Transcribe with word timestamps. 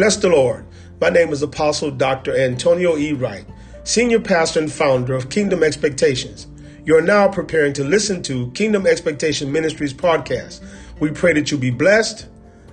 Bless 0.00 0.16
the 0.16 0.30
Lord. 0.30 0.64
My 0.98 1.10
name 1.10 1.28
is 1.28 1.42
Apostle 1.42 1.90
Dr. 1.90 2.34
Antonio 2.34 2.96
E. 2.96 3.12
Wright, 3.12 3.44
Senior 3.84 4.20
Pastor 4.20 4.60
and 4.60 4.72
Founder 4.72 5.12
of 5.12 5.28
Kingdom 5.28 5.62
Expectations. 5.62 6.46
You 6.86 6.96
are 6.96 7.02
now 7.02 7.28
preparing 7.28 7.74
to 7.74 7.84
listen 7.84 8.22
to 8.22 8.50
Kingdom 8.52 8.86
Expectation 8.86 9.52
Ministries 9.52 9.92
podcast. 9.92 10.66
We 11.00 11.10
pray 11.10 11.34
that 11.34 11.50
you 11.50 11.58
be 11.58 11.68
blessed, 11.68 12.28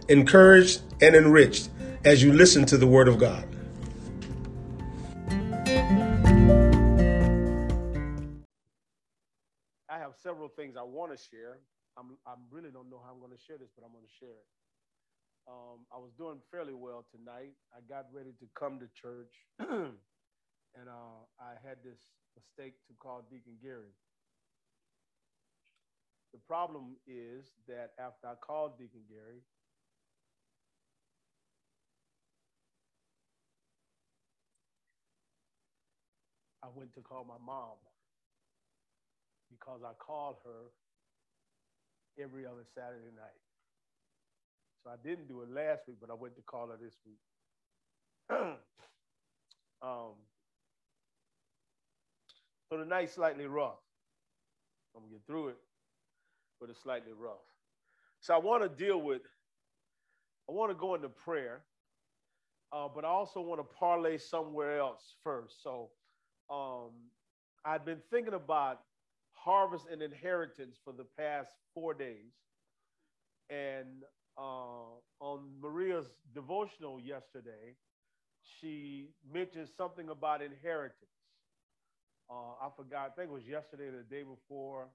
encouraged, 0.08 0.80
and 1.02 1.18
enriched 1.18 1.68
as 2.06 2.24
you 2.24 2.32
listen 2.32 2.66
to 2.68 2.78
the 2.78 2.88
Word 2.88 3.10
of 3.10 3.18
God. 3.18 3.44
I 9.90 10.00
have 10.00 10.14
several 10.24 10.48
things 10.48 10.78
I 10.78 10.84
want 10.84 11.12
to 11.12 11.18
share. 11.18 11.58
I'm, 11.98 12.18
I 12.26 12.36
really 12.52 12.70
don't 12.72 12.90
know 12.90 13.02
how 13.04 13.12
I'm 13.12 13.20
going 13.20 13.34
to 13.34 13.44
share 13.46 13.58
this, 13.58 13.68
but 13.76 13.84
I'm 13.84 13.92
going 13.92 14.06
to 14.06 14.14
share 14.18 14.30
it. 14.30 14.46
Um, 15.48 15.88
I 15.94 15.98
was 15.98 16.12
doing 16.18 16.42
fairly 16.52 16.74
well 16.74 17.06
tonight. 17.10 17.54
I 17.72 17.80
got 17.88 18.08
ready 18.14 18.32
to 18.40 18.48
come 18.60 18.80
to 18.80 18.88
church, 19.00 19.32
and 19.60 19.96
uh, 20.90 21.24
I 21.40 21.56
had 21.64 21.78
this 21.84 22.00
mistake 22.36 22.76
to 22.88 22.94
call 23.00 23.24
Deacon 23.32 23.56
Gary. 23.62 23.96
The 26.34 26.40
problem 26.48 26.98
is 27.08 27.46
that 27.68 27.92
after 27.98 28.28
I 28.28 28.36
called 28.36 28.78
Deacon 28.78 29.04
Gary, 29.10 29.40
I 36.62 36.68
went 36.76 36.94
to 36.96 37.02
call 37.02 37.24
my 37.24 37.40
mom 37.44 37.78
because 39.50 39.82
I 39.86 39.94
called 39.94 40.38
her 40.46 40.74
every 42.22 42.46
other 42.46 42.66
Saturday 42.76 43.16
night. 43.16 43.47
I 44.90 44.96
didn't 45.08 45.28
do 45.28 45.42
it 45.42 45.50
last 45.50 45.82
week, 45.88 45.98
but 46.00 46.10
I 46.10 46.14
went 46.14 46.36
to 46.36 46.42
call 46.42 46.68
her 46.68 46.78
this 46.82 46.96
week. 47.06 47.20
um, 49.82 50.14
so 52.70 52.78
the 52.78 52.86
night's 52.86 53.14
slightly 53.14 53.46
rough. 53.46 53.80
I'm 54.96 55.04
gonna 55.04 55.14
get 55.14 55.26
through 55.28 55.50
it, 55.50 55.58
but 56.60 56.70
it's 56.70 56.82
slightly 56.82 57.14
rough. 57.18 57.46
So 58.20 58.34
I 58.34 58.38
want 58.38 58.64
to 58.64 58.70
deal 58.70 59.02
with. 59.02 59.22
I 60.50 60.54
want 60.54 60.72
to 60.72 60.76
go 60.76 60.96
into 60.96 61.10
prayer, 61.10 61.64
uh, 62.72 62.88
but 62.94 63.06
I 63.06 63.10
also 63.10 63.42
want 63.42 63.60
to 63.60 63.68
parlay 63.78 64.18
somewhere 64.18 64.80
else 64.80 65.16
first. 65.24 65.62
So 65.62 65.90
um, 66.50 66.92
I've 67.66 67.86
been 67.86 68.02
thinking 68.10 68.34
about 68.34 68.80
harvest 69.34 69.86
and 69.92 70.02
inheritance 70.02 70.78
for 70.84 70.94
the 70.94 71.06
past 71.18 71.52
four 71.74 71.94
days, 71.94 72.34
and 73.50 74.04
uh, 74.38 75.00
on 75.20 75.40
Maria's 75.62 76.06
devotional 76.34 77.00
yesterday, 77.00 77.76
she 78.60 79.10
mentioned 79.32 79.68
something 79.78 80.10
about 80.10 80.42
inheritance. 80.42 80.96
Uh, 82.30 82.54
I 82.62 82.70
forgot, 82.76 83.12
I 83.12 83.16
think 83.16 83.30
it 83.30 83.34
was 83.34 83.48
yesterday 83.48 83.86
or 83.86 83.92
the 83.98 84.16
day 84.16 84.24
before. 84.24 84.88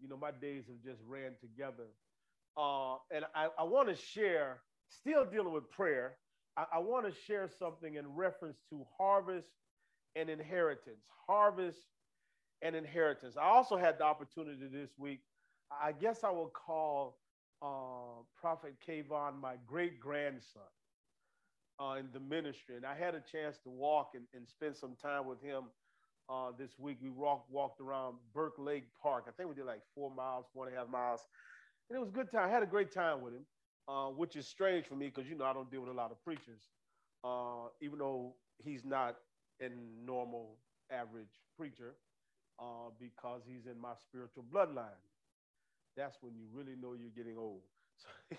You 0.00 0.08
know, 0.08 0.16
my 0.16 0.30
days 0.30 0.64
have 0.68 0.82
just 0.84 1.02
ran 1.06 1.32
together. 1.40 1.88
Uh, 2.56 2.96
and 3.10 3.24
I, 3.34 3.48
I 3.58 3.64
want 3.64 3.88
to 3.88 3.96
share, 3.96 4.62
still 4.88 5.24
dealing 5.24 5.52
with 5.52 5.70
prayer, 5.70 6.16
I, 6.56 6.64
I 6.74 6.78
want 6.78 7.06
to 7.06 7.12
share 7.26 7.48
something 7.58 7.94
in 7.96 8.06
reference 8.14 8.58
to 8.70 8.86
harvest 8.98 9.48
and 10.16 10.28
inheritance. 10.30 11.04
Harvest 11.26 11.78
and 12.62 12.74
inheritance. 12.74 13.36
I 13.36 13.44
also 13.44 13.76
had 13.76 13.98
the 13.98 14.04
opportunity 14.04 14.66
this 14.72 14.90
week, 14.98 15.20
I 15.70 15.92
guess 15.92 16.24
I 16.24 16.30
will 16.30 16.50
call 16.50 17.18
uh, 17.62 18.22
Prophet 18.40 18.74
Kayvon 18.86 19.40
my 19.40 19.54
great 19.66 20.00
grandson 20.00 20.62
uh, 21.80 21.94
in 21.98 22.08
the 22.12 22.20
ministry. 22.20 22.76
And 22.76 22.86
I 22.86 22.94
had 22.96 23.14
a 23.14 23.20
chance 23.20 23.58
to 23.64 23.70
walk 23.70 24.12
and, 24.14 24.24
and 24.34 24.48
spend 24.48 24.76
some 24.76 24.96
time 25.02 25.26
with 25.26 25.42
him 25.42 25.64
uh, 26.28 26.52
this 26.58 26.78
week. 26.78 26.98
We 27.02 27.10
walked, 27.10 27.50
walked 27.50 27.80
around 27.80 28.16
Burke 28.34 28.58
Lake 28.58 28.86
Park. 29.02 29.24
I 29.28 29.32
think 29.32 29.48
we 29.48 29.54
did 29.54 29.66
like 29.66 29.82
four 29.94 30.10
miles, 30.14 30.46
four 30.54 30.66
and 30.66 30.76
a 30.76 30.78
half 30.78 30.88
miles. 30.88 31.20
And 31.88 31.96
it 31.96 32.00
was 32.00 32.08
a 32.08 32.12
good 32.12 32.30
time. 32.30 32.48
I 32.48 32.52
had 32.52 32.62
a 32.62 32.66
great 32.66 32.92
time 32.92 33.22
with 33.22 33.34
him, 33.34 33.46
uh, 33.88 34.08
which 34.08 34.36
is 34.36 34.46
strange 34.46 34.86
for 34.86 34.94
me 34.94 35.06
because, 35.06 35.28
you 35.28 35.36
know, 35.36 35.44
I 35.44 35.52
don't 35.52 35.70
deal 35.70 35.80
with 35.80 35.90
a 35.90 35.94
lot 35.94 36.10
of 36.12 36.22
preachers, 36.24 36.62
uh, 37.24 37.68
even 37.82 37.98
though 37.98 38.36
he's 38.58 38.84
not 38.84 39.16
a 39.60 39.68
normal, 40.04 40.58
average 40.92 41.40
preacher 41.56 41.94
uh, 42.60 42.90
because 42.98 43.42
he's 43.46 43.66
in 43.66 43.80
my 43.80 43.94
spiritual 44.00 44.44
bloodline 44.52 45.00
that's 45.96 46.18
when 46.22 46.34
you 46.34 46.44
really 46.52 46.76
know 46.80 46.94
you're 46.94 47.10
getting 47.16 47.38
old. 47.38 47.62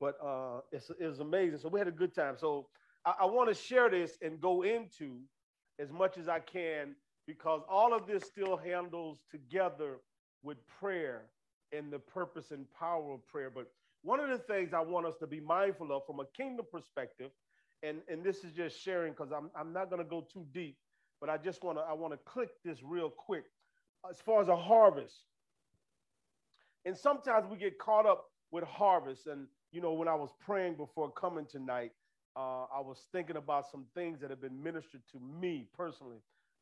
but 0.00 0.16
uh, 0.24 0.60
it's, 0.72 0.90
it's 0.98 1.18
amazing. 1.18 1.58
So 1.58 1.68
we 1.68 1.80
had 1.80 1.88
a 1.88 1.92
good 1.92 2.14
time. 2.14 2.36
So 2.38 2.68
I, 3.04 3.14
I 3.22 3.24
want 3.26 3.48
to 3.48 3.54
share 3.54 3.90
this 3.90 4.18
and 4.22 4.40
go 4.40 4.62
into 4.62 5.20
as 5.78 5.90
much 5.90 6.18
as 6.18 6.28
I 6.28 6.40
can 6.40 6.94
because 7.26 7.62
all 7.68 7.94
of 7.94 8.06
this 8.06 8.24
still 8.24 8.56
handles 8.56 9.18
together 9.30 9.98
with 10.42 10.58
prayer 10.78 11.22
and 11.72 11.92
the 11.92 11.98
purpose 11.98 12.50
and 12.50 12.66
power 12.78 13.12
of 13.14 13.26
prayer. 13.26 13.50
But 13.50 13.66
one 14.02 14.20
of 14.20 14.28
the 14.28 14.38
things 14.38 14.74
I 14.74 14.80
want 14.80 15.06
us 15.06 15.14
to 15.20 15.26
be 15.26 15.40
mindful 15.40 15.90
of 15.96 16.02
from 16.06 16.20
a 16.20 16.26
kingdom 16.36 16.66
perspective, 16.70 17.30
and, 17.82 17.98
and 18.08 18.22
this 18.22 18.44
is 18.44 18.52
just 18.52 18.80
sharing 18.80 19.12
because 19.12 19.32
I'm, 19.32 19.50
I'm 19.58 19.72
not 19.72 19.90
going 19.90 20.02
to 20.02 20.08
go 20.08 20.26
too 20.32 20.46
deep, 20.52 20.76
but 21.20 21.30
I 21.30 21.38
just 21.38 21.64
want 21.64 21.78
to 21.78 21.82
I 21.82 21.94
want 21.94 22.12
to 22.12 22.18
click 22.18 22.50
this 22.64 22.82
real 22.82 23.10
quick. 23.10 23.44
As 24.08 24.20
far 24.20 24.42
as 24.42 24.48
a 24.48 24.56
harvest, 24.56 25.22
and 26.84 26.96
sometimes 26.96 27.46
we 27.50 27.56
get 27.56 27.78
caught 27.78 28.06
up 28.06 28.26
with 28.50 28.64
harvest. 28.64 29.26
And, 29.26 29.46
you 29.72 29.80
know, 29.80 29.92
when 29.92 30.08
I 30.08 30.14
was 30.14 30.30
praying 30.44 30.76
before 30.76 31.10
coming 31.12 31.46
tonight, 31.46 31.92
uh, 32.36 32.64
I 32.74 32.80
was 32.80 33.06
thinking 33.12 33.36
about 33.36 33.70
some 33.70 33.86
things 33.94 34.20
that 34.20 34.30
have 34.30 34.40
been 34.40 34.62
ministered 34.62 35.02
to 35.12 35.18
me 35.40 35.68
personally, 35.76 36.18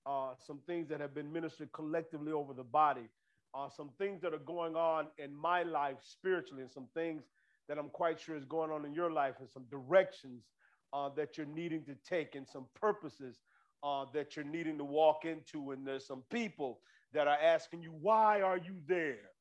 uh, 0.07 0.35
some 0.47 0.61
things 0.67 0.89
that 0.89 1.01
have 1.01 1.15
been 1.15 1.33
ministered 1.33 1.73
collectively 1.73 2.33
over 2.33 2.53
the 2.53 2.65
body, 2.65 3.09
uh, 3.55 3.69
some 3.69 3.91
things 3.99 4.21
that 4.23 4.35
are 4.35 4.39
going 4.39 4.77
on 4.77 5.07
in 5.19 5.35
my 5.35 5.63
life 5.63 5.97
spiritually, 6.03 6.63
and 6.63 6.71
some 6.71 6.89
things 6.95 7.23
that 7.69 7.79
I'm 7.79 7.89
quite 7.89 8.21
sure 8.21 8.37
is 8.37 8.45
going 8.45 8.71
on 8.71 8.85
in 8.85 8.95
your 8.95 9.11
life, 9.11 9.35
and 9.41 9.49
some 9.49 9.65
directions 9.71 10.45
uh, 10.93 11.09
that 11.17 11.37
you're 11.39 11.47
needing 11.47 11.85
to 11.85 11.95
take, 12.09 12.35
and 12.35 12.47
some 12.47 12.67
purposes 12.79 13.41
uh, 13.83 14.05
that 14.13 14.37
you're 14.37 14.45
needing 14.45 14.79
to 14.79 14.85
walk 14.85 15.25
into. 15.25 15.73
And 15.73 15.87
there's 15.87 16.07
some 16.07 16.23
people 16.31 16.81
that 17.15 17.27
are 17.29 17.39
asking 17.39 17.83
you, 17.83 17.93
why 18.01 18.41
are 18.41 18.59
you 18.59 18.77
there? 18.87 19.32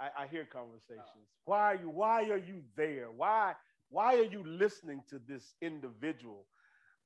I, 0.00 0.22
I 0.22 0.26
hear 0.26 0.44
conversations. 0.44 1.04
Oh. 1.16 1.20
Why 1.44 1.72
are 1.72 1.74
you? 1.76 1.90
Why 1.90 2.22
are 2.30 2.38
you 2.38 2.62
there? 2.76 3.08
Why? 3.14 3.54
Why 3.90 4.16
are 4.16 4.24
you 4.24 4.42
listening 4.46 5.02
to 5.10 5.20
this 5.28 5.54
individual? 5.60 6.46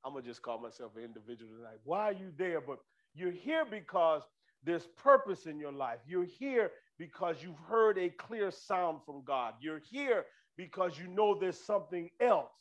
I'm 0.03 0.13
gonna 0.13 0.25
just 0.25 0.41
call 0.41 0.59
myself 0.59 0.91
an 0.95 1.03
individual 1.03 1.51
tonight. 1.57 1.79
Why 1.83 2.09
are 2.09 2.13
you 2.13 2.31
there? 2.37 2.61
But 2.61 2.79
you're 3.13 3.31
here 3.31 3.65
because 3.69 4.21
there's 4.63 4.87
purpose 5.03 5.45
in 5.45 5.59
your 5.59 5.71
life. 5.71 5.99
You're 6.07 6.25
here 6.25 6.71
because 6.97 7.37
you've 7.41 7.59
heard 7.67 7.97
a 7.97 8.09
clear 8.09 8.51
sound 8.51 8.99
from 9.05 9.23
God. 9.25 9.55
You're 9.59 9.81
here 9.91 10.25
because 10.57 10.97
you 10.97 11.07
know 11.07 11.37
there's 11.37 11.59
something 11.59 12.09
else. 12.21 12.51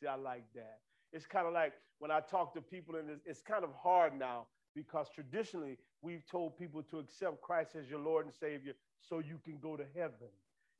See, 0.00 0.06
I 0.06 0.16
like 0.16 0.44
that. 0.54 0.78
It's 1.12 1.26
kind 1.26 1.46
of 1.46 1.52
like 1.52 1.72
when 1.98 2.10
I 2.10 2.20
talk 2.20 2.54
to 2.54 2.60
people, 2.60 2.96
and 2.96 3.10
it's, 3.10 3.22
it's 3.26 3.40
kind 3.40 3.64
of 3.64 3.70
hard 3.74 4.18
now 4.18 4.46
because 4.74 5.08
traditionally 5.14 5.78
we've 6.00 6.26
told 6.26 6.58
people 6.58 6.82
to 6.84 6.98
accept 6.98 7.40
Christ 7.42 7.76
as 7.76 7.88
your 7.88 8.00
Lord 8.00 8.26
and 8.26 8.34
Savior 8.34 8.74
so 9.00 9.18
you 9.18 9.38
can 9.44 9.58
go 9.58 9.76
to 9.76 9.84
heaven. 9.94 10.28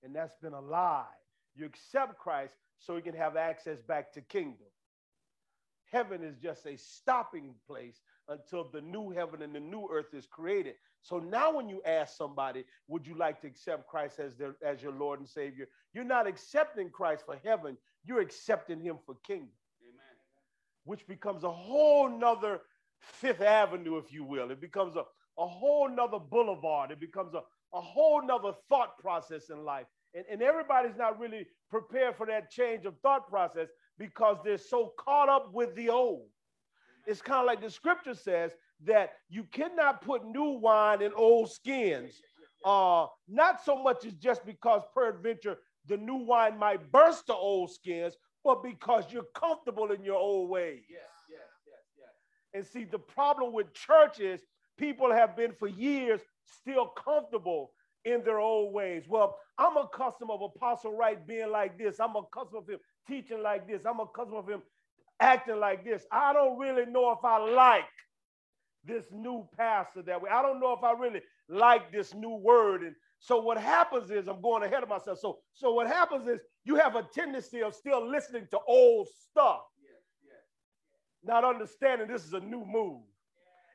And 0.02 0.14
that's 0.14 0.36
been 0.36 0.52
a 0.52 0.60
lie. 0.60 1.04
You 1.54 1.66
accept 1.66 2.18
Christ 2.18 2.54
so 2.78 2.96
you 2.96 3.02
can 3.02 3.14
have 3.14 3.36
access 3.36 3.80
back 3.80 4.12
to 4.14 4.20
kingdom. 4.20 4.66
Heaven 5.90 6.24
is 6.24 6.36
just 6.38 6.66
a 6.66 6.76
stopping 6.76 7.54
place 7.66 8.00
until 8.28 8.64
the 8.64 8.80
new 8.80 9.10
heaven 9.10 9.42
and 9.42 9.54
the 9.54 9.60
new 9.60 9.88
earth 9.92 10.14
is 10.14 10.26
created. 10.26 10.74
So 11.02 11.18
now 11.18 11.54
when 11.54 11.68
you 11.68 11.82
ask 11.84 12.16
somebody, 12.16 12.64
would 12.88 13.06
you 13.06 13.14
like 13.14 13.40
to 13.42 13.46
accept 13.46 13.88
Christ 13.88 14.18
as, 14.18 14.36
their, 14.36 14.56
as 14.64 14.82
your 14.82 14.92
Lord 14.92 15.20
and 15.20 15.28
Savior? 15.28 15.68
You're 15.92 16.04
not 16.04 16.26
accepting 16.26 16.90
Christ 16.90 17.24
for 17.26 17.36
heaven, 17.44 17.76
you're 18.04 18.20
accepting 18.20 18.80
him 18.80 18.96
for 19.04 19.16
kingdom. 19.26 19.50
Amen. 19.82 20.16
Which 20.84 21.06
becomes 21.06 21.44
a 21.44 21.50
whole 21.50 22.08
nother 22.08 22.60
Fifth 23.02 23.40
Avenue, 23.40 23.98
if 23.98 24.12
you 24.12 24.24
will. 24.24 24.50
It 24.50 24.60
becomes 24.60 24.96
a, 24.96 25.04
a 25.38 25.46
whole 25.46 25.88
nother 25.88 26.18
boulevard. 26.18 26.90
It 26.90 27.00
becomes 27.00 27.34
a, 27.34 27.42
a 27.74 27.80
whole 27.80 28.24
nother 28.24 28.52
thought 28.68 28.98
process 28.98 29.50
in 29.50 29.64
life. 29.64 29.86
And, 30.14 30.24
and 30.30 30.42
everybody's 30.42 30.96
not 30.96 31.18
really 31.18 31.46
prepared 31.70 32.16
for 32.16 32.26
that 32.26 32.50
change 32.50 32.84
of 32.84 32.94
thought 33.02 33.28
process 33.28 33.68
because 33.98 34.36
they're 34.44 34.58
so 34.58 34.92
caught 34.98 35.28
up 35.28 35.52
with 35.52 35.74
the 35.74 35.88
old. 35.90 36.28
It's 37.06 37.22
kind 37.22 37.40
of 37.40 37.46
like 37.46 37.60
the 37.60 37.70
scripture 37.70 38.14
says 38.14 38.52
that 38.84 39.12
you 39.28 39.44
cannot 39.44 40.02
put 40.02 40.24
new 40.24 40.58
wine 40.58 41.02
in 41.02 41.12
old 41.14 41.50
skins. 41.50 42.20
Uh, 42.64 43.06
not 43.28 43.64
so 43.64 43.82
much 43.82 44.04
as 44.04 44.12
just 44.14 44.44
because 44.46 44.82
peradventure 44.94 45.58
the 45.86 45.96
new 45.96 46.16
wine 46.16 46.58
might 46.58 46.92
burst 46.92 47.26
the 47.26 47.34
old 47.34 47.70
skins, 47.72 48.16
but 48.44 48.62
because 48.62 49.04
you're 49.10 49.26
comfortable 49.34 49.90
in 49.90 50.04
your 50.04 50.16
old 50.16 50.48
ways. 50.48 50.82
And 52.54 52.66
see, 52.66 52.84
the 52.84 52.98
problem 52.98 53.52
with 53.52 53.72
churches, 53.74 54.40
people 54.78 55.12
have 55.12 55.36
been 55.36 55.52
for 55.52 55.68
years 55.68 56.20
still 56.44 56.86
comfortable 56.86 57.72
in 58.04 58.22
their 58.24 58.40
old 58.40 58.74
ways. 58.74 59.04
Well, 59.08 59.38
I'm 59.58 59.76
accustomed 59.76 60.30
of 60.30 60.42
Apostle 60.42 60.96
Wright 60.96 61.24
being 61.26 61.50
like 61.50 61.78
this. 61.78 62.00
I'm 62.00 62.16
accustomed 62.16 62.62
of 62.62 62.68
him 62.68 62.78
teaching 63.06 63.42
like 63.42 63.66
this. 63.68 63.84
I'm 63.86 64.00
accustomed 64.00 64.38
of 64.38 64.48
him 64.48 64.62
acting 65.20 65.60
like 65.60 65.84
this. 65.84 66.04
I 66.10 66.32
don't 66.32 66.58
really 66.58 66.86
know 66.86 67.12
if 67.12 67.24
I 67.24 67.38
like 67.38 67.84
this 68.84 69.04
new 69.12 69.48
pastor 69.56 70.02
that 70.02 70.20
way. 70.20 70.30
I 70.30 70.42
don't 70.42 70.60
know 70.60 70.72
if 70.72 70.82
I 70.82 70.92
really 70.92 71.22
like 71.48 71.92
this 71.92 72.14
new 72.14 72.36
word. 72.36 72.82
And 72.82 72.94
so 73.20 73.40
what 73.40 73.58
happens 73.58 74.10
is 74.10 74.28
I'm 74.28 74.40
going 74.42 74.62
ahead 74.64 74.82
of 74.82 74.88
myself. 74.88 75.18
So 75.20 75.38
so 75.54 75.72
what 75.72 75.86
happens 75.86 76.26
is 76.28 76.40
you 76.64 76.76
have 76.76 76.96
a 76.96 77.02
tendency 77.14 77.62
of 77.62 77.74
still 77.74 78.06
listening 78.08 78.48
to 78.50 78.58
old 78.66 79.08
stuff, 79.30 79.60
not 81.24 81.44
understanding 81.44 82.08
this 82.08 82.24
is 82.24 82.32
a 82.32 82.40
new 82.40 82.64
move. 82.64 83.02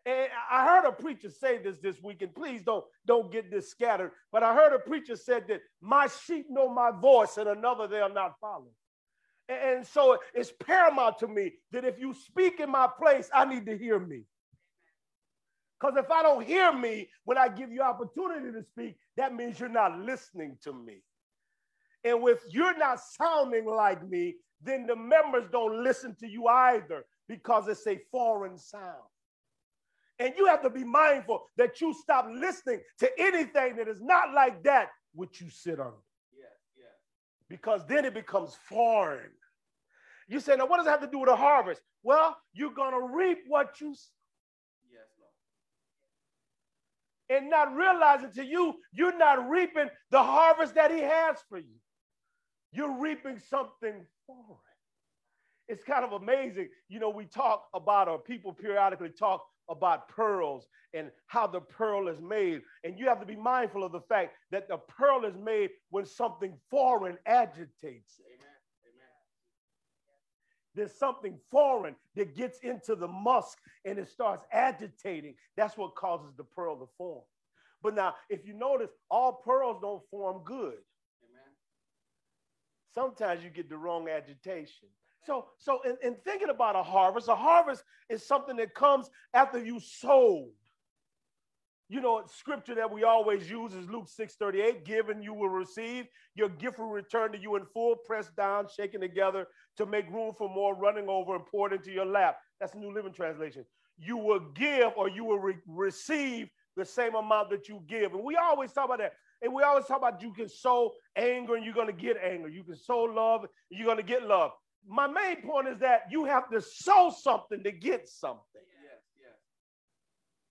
And 0.05 0.29
I 0.49 0.65
heard 0.65 0.87
a 0.87 0.91
preacher 0.93 1.29
say 1.29 1.57
this 1.57 1.79
this 1.79 2.01
week, 2.01 2.21
and 2.21 2.33
please 2.33 2.61
don't 2.63 2.85
don't 3.05 3.31
get 3.31 3.51
this 3.51 3.69
scattered. 3.69 4.11
But 4.31 4.41
I 4.41 4.55
heard 4.55 4.73
a 4.73 4.79
preacher 4.79 5.17
said 5.17 5.45
that 5.49 5.61
my 5.81 6.07
sheep 6.25 6.45
know 6.49 6.73
my 6.73 6.91
voice, 6.91 7.37
and 7.37 7.49
another 7.49 7.87
they'll 7.87 8.13
not 8.13 8.39
follow. 8.39 8.71
And 9.49 9.85
so 9.85 10.17
it's 10.33 10.51
paramount 10.65 11.19
to 11.19 11.27
me 11.27 11.53
that 11.71 11.85
if 11.85 11.99
you 11.99 12.13
speak 12.13 12.59
in 12.59 12.69
my 12.69 12.87
place, 12.99 13.29
I 13.33 13.45
need 13.45 13.65
to 13.65 13.77
hear 13.77 13.99
me. 13.99 14.23
Because 15.79 15.97
if 15.97 16.09
I 16.09 16.23
don't 16.23 16.45
hear 16.45 16.73
me 16.73 17.09
when 17.23 17.37
I 17.37 17.49
give 17.49 17.71
you 17.71 17.81
opportunity 17.81 18.51
to 18.51 18.63
speak, 18.63 18.97
that 19.15 19.35
means 19.35 19.59
you're 19.59 19.69
not 19.69 19.99
listening 19.99 20.57
to 20.63 20.73
me. 20.73 21.01
And 22.03 22.27
if 22.27 22.39
you're 22.49 22.77
not 22.77 22.99
sounding 22.99 23.65
like 23.65 24.07
me, 24.07 24.35
then 24.61 24.87
the 24.87 24.95
members 24.95 25.45
don't 25.51 25.83
listen 25.83 26.15
to 26.19 26.27
you 26.27 26.47
either 26.47 27.05
because 27.27 27.67
it's 27.67 27.85
a 27.87 27.99
foreign 28.11 28.57
sound. 28.57 29.03
And 30.19 30.33
you 30.35 30.47
have 30.47 30.63
to 30.63 30.69
be 30.69 30.83
mindful 30.83 31.43
that 31.57 31.79
you 31.79 31.93
stop 31.93 32.27
listening 32.31 32.81
to 32.99 33.09
anything 33.19 33.75
that 33.75 33.87
is 33.87 34.01
not 34.01 34.33
like 34.33 34.63
that 34.63 34.89
which 35.13 35.39
you 35.41 35.49
sit 35.49 35.79
on. 35.79 35.93
Because 37.49 37.85
then 37.87 38.03
it 38.03 38.13
becomes 38.13 38.57
foreign. 38.67 39.31
You 40.27 40.39
say, 40.39 40.55
now 40.57 40.65
what 40.65 40.77
does 40.77 40.87
it 40.87 40.89
have 40.89 41.01
to 41.01 41.07
do 41.07 41.19
with 41.19 41.29
a 41.29 41.35
harvest? 41.35 41.81
Well, 42.03 42.35
you're 42.53 42.73
going 42.73 42.91
to 42.91 43.15
reap 43.15 43.39
what 43.47 43.79
you 43.79 43.89
yes, 43.89 45.07
Lord. 47.29 47.41
and 47.41 47.49
not 47.49 47.73
realizing 47.75 48.31
to 48.33 48.43
you, 48.43 48.75
you're 48.91 49.17
not 49.17 49.49
reaping 49.49 49.87
the 50.11 50.21
harvest 50.21 50.75
that 50.75 50.91
he 50.91 50.99
has 50.99 51.37
for 51.47 51.57
you. 51.57 51.75
You're 52.73 52.99
reaping 52.99 53.39
something 53.39 54.05
It's 55.67 55.83
kind 55.83 56.05
of 56.05 56.13
amazing. 56.13 56.69
You 56.87 56.99
know, 56.99 57.09
we 57.09 57.25
talk 57.25 57.65
about, 57.73 58.07
or 58.07 58.19
people 58.19 58.53
periodically 58.53 59.09
talk 59.09 59.45
about 59.69 60.07
pearls 60.07 60.67
and 60.93 61.11
how 61.25 61.45
the 61.45 61.59
pearl 61.59 62.07
is 62.07 62.21
made. 62.21 62.61
And 62.83 62.97
you 62.97 63.07
have 63.07 63.19
to 63.19 63.25
be 63.25 63.35
mindful 63.35 63.83
of 63.83 63.91
the 63.91 64.01
fact 64.01 64.35
that 64.51 64.69
the 64.69 64.77
pearl 64.77 65.25
is 65.25 65.35
made 65.37 65.71
when 65.89 66.05
something 66.05 66.53
foreign 66.69 67.17
agitates 67.25 68.19
it. 68.19 68.41
There's 70.73 70.93
something 70.93 71.39
foreign 71.49 71.95
that 72.15 72.35
gets 72.35 72.59
into 72.59 72.95
the 72.95 73.07
musk 73.07 73.57
and 73.83 73.97
it 73.97 74.07
starts 74.09 74.45
agitating. 74.51 75.33
That's 75.57 75.75
what 75.75 75.95
causes 75.95 76.35
the 76.37 76.43
pearl 76.43 76.77
to 76.77 76.87
form. 76.99 77.23
But 77.81 77.95
now, 77.95 78.13
if 78.29 78.45
you 78.45 78.53
notice, 78.53 78.91
all 79.09 79.41
pearls 79.43 79.77
don't 79.81 80.03
form 80.11 80.43
good. 80.45 80.75
Sometimes 82.93 83.43
you 83.43 83.49
get 83.49 83.69
the 83.69 83.77
wrong 83.77 84.07
agitation. 84.09 84.87
So, 85.25 85.47
so 85.57 85.81
in, 85.83 85.97
in 86.01 86.15
thinking 86.23 86.49
about 86.49 86.75
a 86.75 86.83
harvest, 86.83 87.27
a 87.27 87.35
harvest 87.35 87.83
is 88.09 88.25
something 88.25 88.55
that 88.57 88.73
comes 88.73 89.09
after 89.33 89.63
you 89.63 89.79
sowed. 89.79 90.51
You 91.89 92.01
know, 92.01 92.23
scripture 92.27 92.75
that 92.75 92.91
we 92.91 93.03
always 93.03 93.49
use 93.49 93.73
is 93.73 93.89
Luke 93.89 94.07
6 94.09 94.35
38, 94.35 94.85
given 94.85 95.21
you 95.21 95.33
will 95.33 95.49
receive, 95.49 96.05
your 96.35 96.49
gift 96.49 96.79
will 96.79 96.89
return 96.89 97.31
to 97.31 97.37
you 97.37 97.55
in 97.55 97.65
full, 97.73 97.95
pressed 97.95 98.35
down, 98.35 98.67
shaken 98.67 98.99
together 98.99 99.47
to 99.77 99.85
make 99.85 100.09
room 100.09 100.33
for 100.37 100.49
more, 100.49 100.75
running 100.75 101.07
over 101.07 101.35
and 101.35 101.45
poured 101.45 101.71
into 101.71 101.91
your 101.91 102.05
lap. 102.05 102.37
That's 102.59 102.73
the 102.73 102.79
New 102.79 102.93
Living 102.93 103.13
Translation. 103.13 103.65
You 103.97 104.17
will 104.17 104.41
give 104.53 104.91
or 104.97 105.09
you 105.09 105.23
will 105.23 105.39
re- 105.39 105.57
receive 105.65 106.49
the 106.75 106.85
same 106.85 107.15
amount 107.15 107.49
that 107.49 107.67
you 107.67 107.81
give. 107.87 108.13
And 108.13 108.23
we 108.23 108.35
always 108.35 108.71
talk 108.71 108.85
about 108.85 108.99
that. 108.99 109.13
And 109.41 109.53
we 109.53 109.63
always 109.63 109.85
talk 109.85 109.97
about 109.97 110.21
you 110.21 110.33
can 110.33 110.49
sow 110.49 110.93
anger 111.15 111.55
and 111.55 111.63
you're 111.63 111.73
going 111.73 111.87
to 111.87 111.93
get 111.93 112.17
anger. 112.23 112.47
You 112.49 112.63
can 112.63 112.75
sow 112.75 113.03
love 113.03 113.41
and 113.41 113.79
you're 113.79 113.85
going 113.85 113.97
to 113.97 114.03
get 114.03 114.23
love. 114.23 114.51
My 114.87 115.07
main 115.07 115.41
point 115.41 115.67
is 115.67 115.79
that 115.79 116.03
you 116.09 116.25
have 116.25 116.49
to 116.51 116.61
sow 116.61 117.13
something 117.15 117.63
to 117.63 117.71
get 117.71 118.07
something. 118.07 118.41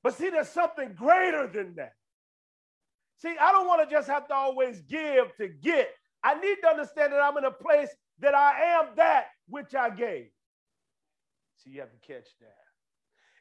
But 0.07 0.15
see, 0.15 0.31
there's 0.31 0.49
something 0.51 0.93
greater 0.95 1.49
than 1.53 1.75
that. 1.79 1.91
See, 3.19 3.35
I 3.41 3.51
don't 3.51 3.67
want 3.67 3.89
to 3.89 3.93
just 3.93 4.07
have 4.09 4.29
to 4.29 4.35
always 4.35 4.81
give 4.83 5.35
to 5.39 5.49
get. 5.49 5.89
I 6.23 6.39
need 6.39 6.59
to 6.63 6.69
understand 6.69 7.13
that 7.13 7.21
I'm 7.21 7.37
in 7.39 7.45
a 7.45 7.51
place 7.51 7.89
that 8.21 8.33
I 8.33 8.79
am 8.79 8.91
that 8.97 9.27
which 9.49 9.75
I 9.75 9.91
gave. 9.91 10.27
See, 11.57 11.71
you 11.71 11.81
have 11.81 11.91
to 11.91 11.99
catch 12.07 12.29
that. 12.41 12.55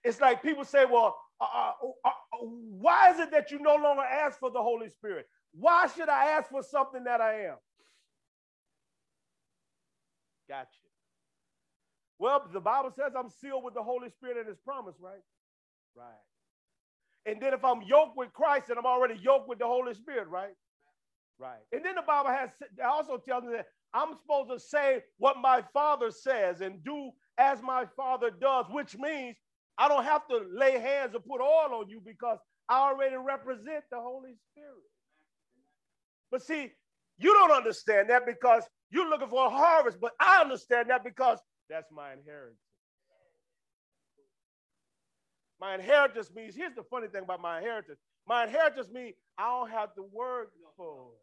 It's 0.04 0.20
like 0.20 0.42
people 0.42 0.66
say, 0.66 0.86
well, 0.86 1.16
uh, 1.42 1.46
uh, 1.46 1.72
uh, 2.06 2.08
uh, 2.08 2.38
why 2.42 3.12
is 3.12 3.20
it 3.20 3.32
that 3.32 3.52
you 3.52 3.60
no 3.60 3.76
longer 3.76 4.04
ask 4.04 4.40
for 4.40 4.52
the 4.52 4.62
Holy 4.62 4.90
Spirit? 4.90 5.28
Why 5.54 5.88
should 5.88 6.10
I 6.10 6.32
ask 6.32 6.50
for 6.50 6.64
something 6.64 7.04
that 7.06 7.22
I 7.22 7.46
am? 7.46 7.56
Gotcha. 10.48 10.70
Well, 12.20 12.48
the 12.54 12.62
Bible 12.62 12.92
says 12.96 13.14
I'm 13.18 13.30
sealed 13.30 13.64
with 13.64 13.74
the 13.74 13.84
Holy 13.84 14.10
Spirit 14.10 14.38
and 14.38 14.48
his 14.48 14.60
promise, 14.60 14.96
right? 15.00 15.22
Right. 15.96 16.06
And 17.26 17.42
then 17.42 17.54
if 17.54 17.66
I'm 17.66 17.82
yoked 17.82 18.16
with 18.16 18.32
Christ, 18.34 18.68
then 18.68 18.78
I'm 18.78 18.86
already 18.86 19.16
yoked 19.22 19.50
with 19.50 19.60
the 19.60 19.66
Holy 19.66 19.94
Spirit, 19.94 20.28
right? 20.30 20.54
Right. 21.40 21.60
And 21.74 21.84
then 21.84 21.96
the 21.96 22.04
Bible 22.04 22.30
has 22.30 22.50
also 22.84 23.18
tells 23.18 23.44
me 23.44 23.54
that 23.54 23.66
I'm 23.94 24.16
supposed 24.22 24.52
to 24.52 24.60
say 24.60 25.02
what 25.18 25.38
my 25.42 25.64
father 25.74 26.12
says 26.12 26.62
and 26.62 26.84
do 26.84 27.12
as 27.38 27.62
my 27.62 27.86
father 27.98 28.30
does, 28.30 28.66
which 28.70 28.98
means 28.98 29.36
I 29.78 29.88
don't 29.88 30.06
have 30.06 30.28
to 30.30 30.42
lay 30.54 30.80
hands 30.80 31.16
or 31.16 31.20
put 31.20 31.42
oil 31.42 31.80
on 31.82 31.90
you 31.90 32.02
because 32.06 32.38
I 32.70 32.80
already 32.80 33.16
represent 33.18 33.84
the 33.92 34.00
Holy 34.00 34.34
Spirit. 34.52 34.90
But 36.32 36.42
see, 36.44 36.72
you 37.18 37.34
don't 37.34 37.52
understand 37.52 38.10
that 38.10 38.26
because 38.26 38.64
you're 38.90 39.10
looking 39.10 39.28
for 39.28 39.46
a 39.46 39.50
harvest, 39.50 40.00
but 40.00 40.12
I 40.20 40.42
understand 40.42 40.90
that 40.90 41.04
because 41.04 41.40
that's 41.70 41.92
my 41.92 42.14
inheritance. 42.14 42.60
My 45.60 45.76
inheritance 45.76 46.30
means, 46.36 46.56
here's 46.56 46.76
the 46.76 46.84
funny 46.84 47.08
thing 47.08 47.24
about 47.24 47.42
my 47.42 47.60
inheritance. 47.60 48.00
My 48.28 48.46
inheritance 48.46 48.90
means 48.92 49.16
I 49.38 49.48
don't 49.48 49.72
have 49.72 49.94
to 49.96 50.04
work 50.12 50.52
for 50.78 51.08
it. 51.14 51.22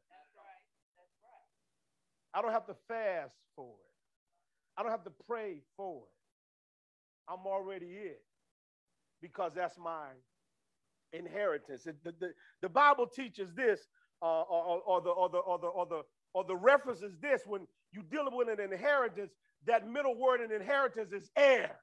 I 2.34 2.40
don't 2.40 2.52
have 2.52 2.66
to 2.66 2.74
fast 2.88 3.34
for 3.54 3.68
it. 3.68 4.80
I 4.80 4.82
don't 4.82 4.90
have 4.90 5.04
to 5.04 5.12
pray 5.28 5.60
for 5.76 6.02
it. 6.04 7.32
I'm 7.32 7.46
already 7.46 7.86
it 7.86 8.22
because 9.22 9.52
that's 9.54 9.78
my 9.78 10.08
inheritance. 11.12 11.84
The, 11.84 11.94
the, 12.04 12.32
the 12.60 12.68
Bible 12.68 13.06
teaches 13.06 13.54
this, 13.54 13.80
uh, 14.20 14.42
or, 14.42 14.82
or, 14.84 15.00
the, 15.00 15.10
or, 15.10 15.28
the, 15.30 15.38
or, 15.38 15.58
the, 15.58 15.66
or, 15.66 15.86
the, 15.86 16.02
or 16.34 16.44
the 16.44 16.56
reference 16.56 17.00
is 17.02 17.16
this 17.20 17.42
when 17.46 17.66
you 17.92 18.02
deal 18.02 18.28
with 18.32 18.48
an 18.48 18.60
inheritance, 18.60 19.30
that 19.66 19.88
middle 19.88 20.18
word 20.18 20.40
in 20.40 20.52
inheritance 20.52 21.12
is 21.12 21.30
heir. 21.36 21.76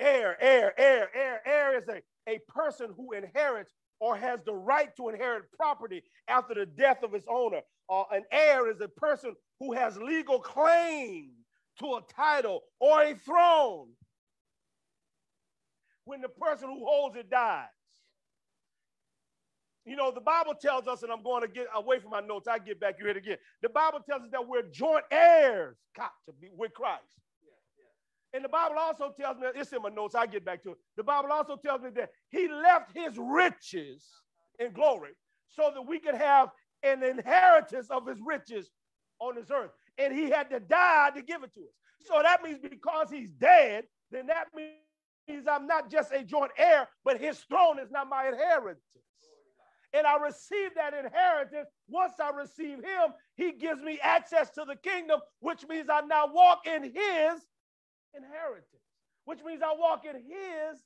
Heir, 0.00 0.36
heir, 0.40 0.72
heir, 0.78 1.08
heir, 1.14 1.40
heir 1.46 1.78
is 1.78 1.88
a, 1.88 2.02
a 2.28 2.38
person 2.48 2.90
who 2.96 3.12
inherits 3.12 3.72
or 4.00 4.16
has 4.16 4.40
the 4.44 4.54
right 4.54 4.94
to 4.96 5.10
inherit 5.10 5.44
property 5.52 6.02
after 6.26 6.54
the 6.54 6.66
death 6.66 7.02
of 7.04 7.14
its 7.14 7.26
owner. 7.28 7.60
Uh, 7.88 8.04
an 8.10 8.24
heir 8.32 8.70
is 8.70 8.80
a 8.80 8.88
person 8.88 9.34
who 9.60 9.72
has 9.72 9.96
legal 9.98 10.40
claim 10.40 11.30
to 11.78 11.86
a 11.86 12.00
title 12.12 12.62
or 12.80 13.02
a 13.02 13.14
throne 13.14 13.88
when 16.04 16.20
the 16.20 16.28
person 16.28 16.68
who 16.68 16.84
holds 16.84 17.16
it 17.16 17.30
dies. 17.30 17.66
You 19.84 19.96
know, 19.96 20.12
the 20.12 20.20
Bible 20.20 20.54
tells 20.54 20.86
us, 20.86 21.02
and 21.02 21.10
I'm 21.10 21.22
going 21.22 21.42
to 21.42 21.48
get 21.48 21.66
away 21.74 21.98
from 21.98 22.10
my 22.10 22.20
notes, 22.20 22.46
I 22.46 22.58
get 22.58 22.78
back 22.78 22.98
here 23.00 23.10
again. 23.10 23.38
The 23.62 23.68
Bible 23.68 23.98
tells 24.08 24.22
us 24.22 24.28
that 24.30 24.46
we're 24.46 24.62
joint 24.62 25.04
heirs 25.10 25.76
to 25.96 26.32
be 26.40 26.50
with 26.56 26.72
Christ. 26.72 27.02
And 28.32 28.44
the 28.44 28.48
Bible 28.48 28.76
also 28.78 29.12
tells 29.18 29.38
me, 29.38 29.48
it's 29.54 29.72
in 29.72 29.82
my 29.82 29.90
notes, 29.90 30.14
I 30.14 30.26
get 30.26 30.44
back 30.44 30.62
to 30.62 30.70
it. 30.70 30.78
The 30.96 31.02
Bible 31.02 31.32
also 31.32 31.56
tells 31.56 31.82
me 31.82 31.90
that 31.96 32.10
he 32.30 32.48
left 32.48 32.96
his 32.96 33.18
riches 33.18 34.08
in 34.58 34.72
glory 34.72 35.10
so 35.48 35.70
that 35.74 35.82
we 35.82 35.98
could 35.98 36.14
have 36.14 36.50
an 36.82 37.02
inheritance 37.02 37.88
of 37.90 38.06
his 38.06 38.18
riches 38.24 38.70
on 39.18 39.34
this 39.34 39.50
earth. 39.50 39.70
And 39.98 40.14
he 40.14 40.30
had 40.30 40.48
to 40.50 40.60
die 40.60 41.10
to 41.14 41.22
give 41.22 41.42
it 41.42 41.52
to 41.54 41.60
us. 41.60 41.74
So 42.06 42.20
that 42.22 42.42
means 42.42 42.58
because 42.58 43.10
he's 43.10 43.32
dead, 43.32 43.84
then 44.10 44.28
that 44.28 44.46
means 44.56 44.72
I'm 45.28 45.66
not 45.66 45.90
just 45.90 46.12
a 46.12 46.22
joint 46.22 46.52
heir, 46.56 46.88
but 47.04 47.20
his 47.20 47.38
throne 47.40 47.78
is 47.78 47.90
not 47.90 48.08
my 48.08 48.28
inheritance. 48.28 48.82
And 49.94 50.06
I 50.06 50.16
receive 50.18 50.74
that 50.74 50.94
inheritance. 50.94 51.68
Once 51.88 52.14
I 52.20 52.30
receive 52.30 52.78
him, 52.78 53.12
he 53.34 53.52
gives 53.52 53.82
me 53.82 53.98
access 54.02 54.50
to 54.50 54.64
the 54.66 54.76
kingdom, 54.76 55.20
which 55.40 55.66
means 55.68 55.88
I 55.90 56.00
now 56.00 56.26
walk 56.32 56.66
in 56.66 56.82
his 56.82 57.46
inheritance, 58.14 58.82
which 59.26 59.40
means 59.44 59.62
I 59.62 59.74
walk 59.78 60.04
in 60.06 60.16
his 60.16 60.80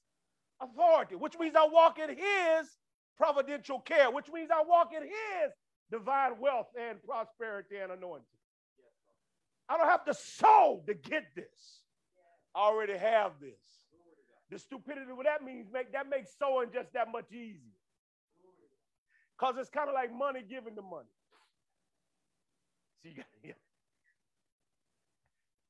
authority, 0.61 1.15
which 1.15 1.39
means 1.39 1.55
I 1.57 1.67
walk 1.71 1.99
in 1.99 2.11
his 2.11 2.69
providential 3.17 3.81
care, 3.81 4.11
which 4.11 4.29
means 4.33 4.51
I 4.53 4.63
walk 4.67 4.91
in 4.95 5.03
his 5.03 5.53
divine 5.91 6.41
wealth 6.41 6.69
and 6.79 7.03
prosperity 7.05 7.77
and 7.77 7.93
anointing. 7.93 8.25
I 9.69 9.77
don't 9.77 9.89
have 9.89 10.05
to 10.07 10.15
sow 10.15 10.83
to 10.87 10.95
get 10.95 11.25
this. 11.35 11.83
I 12.55 12.61
already 12.61 12.97
have 12.97 13.33
this. 13.41 13.76
The 14.51 14.59
stupidity, 14.59 15.13
what 15.13 15.27
that 15.27 15.45
means, 15.45 15.67
make 15.73 15.93
that 15.93 16.09
makes 16.09 16.31
sowing 16.39 16.71
just 16.73 16.93
that 16.93 17.11
much 17.11 17.33
easier. 17.33 17.75
Because 19.39 19.57
it's 19.59 19.71
kind 19.71 19.89
of 19.89 19.95
like 19.95 20.13
money 20.15 20.43
giving 20.49 20.75
the 20.75 20.83
money. 20.83 21.09
See, 23.03 23.11
you 23.11 23.17
got, 23.17 23.27
yeah. 23.43 23.53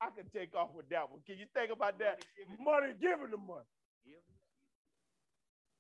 I 0.00 0.09
can 0.16 0.28
take 0.28 0.54
off 0.54 0.71
with 0.75 0.88
that 0.90 1.11
one. 1.11 1.21
Can 1.26 1.38
you 1.38 1.47
think 1.54 1.73
about 1.73 1.99
that? 1.99 2.25
Money 2.61 2.92
giving 3.00 3.30
the 3.30 3.38
money. 3.38 3.64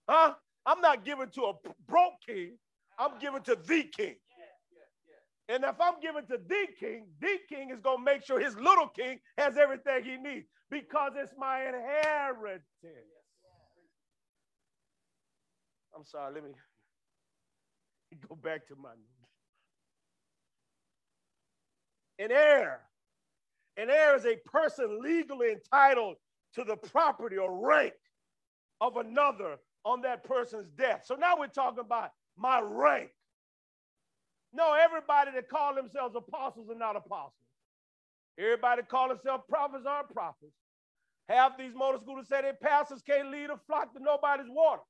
Huh? 0.08 0.34
I'm 0.64 0.80
not 0.80 1.04
giving 1.04 1.28
to 1.30 1.42
a 1.44 1.52
broke 1.86 2.20
king. 2.26 2.52
I'm 2.98 3.18
giving 3.20 3.42
to 3.42 3.56
the 3.56 3.84
king. 3.84 4.16
And 5.48 5.62
if 5.64 5.80
I'm 5.80 6.00
giving 6.02 6.26
to 6.26 6.38
the 6.38 6.66
king, 6.78 7.06
the 7.20 7.38
king 7.48 7.70
is 7.70 7.80
going 7.80 7.98
to 7.98 8.04
make 8.04 8.24
sure 8.24 8.40
his 8.40 8.56
little 8.56 8.88
king 8.88 9.20
has 9.38 9.56
everything 9.56 10.02
he 10.04 10.16
needs 10.16 10.46
because 10.70 11.12
it's 11.16 11.32
my 11.38 11.60
inheritance. 11.60 12.64
I'm 15.96 16.04
sorry, 16.04 16.34
let 16.34 16.44
me 16.44 16.50
go 18.28 18.34
back 18.34 18.66
to 18.68 18.76
my. 18.76 18.90
An 22.18 22.32
heir. 22.32 22.80
An 23.76 23.90
heir 23.90 24.16
is 24.16 24.24
a 24.26 24.36
person 24.50 25.00
legally 25.02 25.52
entitled 25.52 26.16
to 26.54 26.64
the 26.64 26.76
property 26.76 27.36
or 27.36 27.66
rank 27.66 27.92
of 28.80 28.96
another 28.96 29.56
on 29.84 30.02
that 30.02 30.24
person's 30.24 30.68
death. 30.76 31.02
So 31.04 31.14
now 31.14 31.34
we're 31.38 31.46
talking 31.46 31.80
about 31.80 32.10
my 32.36 32.60
rank. 32.60 33.10
No, 34.56 34.72
everybody 34.72 35.32
that 35.34 35.50
call 35.50 35.74
themselves 35.74 36.16
apostles 36.16 36.70
are 36.70 36.74
not 36.74 36.96
apostles. 36.96 37.34
Everybody 38.38 38.80
that 38.82 38.88
call 38.88 39.08
themselves 39.08 39.44
prophets 39.50 39.84
aren't 39.86 40.08
prophets. 40.14 40.54
Half 41.28 41.58
these 41.58 41.74
motor 41.74 41.98
scooters 42.02 42.26
say 42.28 42.40
their 42.40 42.54
pastors 42.54 43.02
can't 43.02 43.30
lead 43.30 43.50
a 43.50 43.58
flock 43.66 43.92
to 43.92 44.02
nobody's 44.02 44.48
water. 44.48 44.80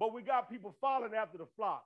But 0.00 0.12
we 0.12 0.22
got 0.22 0.50
people 0.50 0.74
following 0.80 1.14
after 1.14 1.38
the 1.38 1.46
flock. 1.56 1.84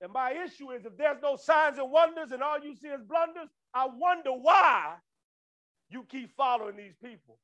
And 0.00 0.12
my 0.12 0.32
issue 0.32 0.72
is 0.72 0.84
if 0.84 0.96
there's 0.96 1.22
no 1.22 1.36
signs 1.36 1.78
and 1.78 1.90
wonders 1.90 2.32
and 2.32 2.42
all 2.42 2.58
you 2.58 2.74
see 2.74 2.88
is 2.88 3.02
blunders, 3.02 3.48
I 3.72 3.86
wonder 3.86 4.30
why 4.32 4.94
you 5.88 6.04
keep 6.10 6.34
following 6.36 6.76
these 6.76 6.94
people, 7.04 7.38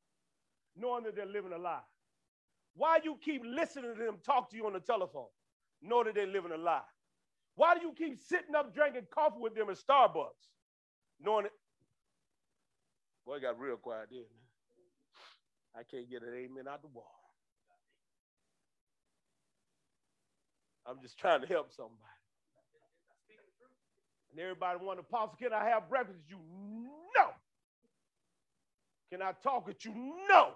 knowing 0.76 1.04
that 1.04 1.14
they're 1.14 1.26
living 1.26 1.52
a 1.52 1.58
lie. 1.58 1.80
Why 2.74 2.98
you 3.04 3.18
keep 3.24 3.42
listening 3.44 3.94
to 3.94 4.02
them 4.02 4.16
talk 4.24 4.50
to 4.50 4.56
you 4.56 4.66
on 4.66 4.72
the 4.72 4.80
telephone, 4.80 5.28
knowing 5.80 6.06
that 6.06 6.16
they're 6.16 6.26
living 6.26 6.52
a 6.52 6.56
lie. 6.58 6.80
Why 7.56 7.74
do 7.74 7.80
you 7.80 7.92
keep 7.96 8.18
sitting 8.18 8.54
up 8.54 8.74
drinking 8.74 9.06
coffee 9.10 9.40
with 9.40 9.54
them 9.54 9.70
at 9.70 9.78
Starbucks? 9.78 10.52
Knowing 11.20 11.46
it. 11.46 11.52
Boy, 13.24 13.36
it 13.36 13.42
got 13.42 13.58
real 13.58 13.76
quiet 13.76 14.08
there. 14.10 14.20
I 15.74 15.82
can't 15.82 16.08
get 16.08 16.22
an 16.22 16.34
amen 16.34 16.68
out 16.68 16.82
the 16.82 16.88
wall. 16.88 17.10
I'm 20.86 21.00
just 21.02 21.18
trying 21.18 21.40
to 21.40 21.46
help 21.46 21.72
somebody. 21.72 21.96
And 24.30 24.38
everybody 24.38 24.78
want 24.84 25.00
apostle, 25.00 25.36
can 25.38 25.52
I 25.54 25.64
have 25.64 25.88
breakfast? 25.88 26.20
You 26.28 26.36
know. 27.16 27.30
Can 29.10 29.22
I 29.22 29.32
talk 29.42 29.66
with 29.66 29.82
you? 29.84 29.94
No. 30.28 30.52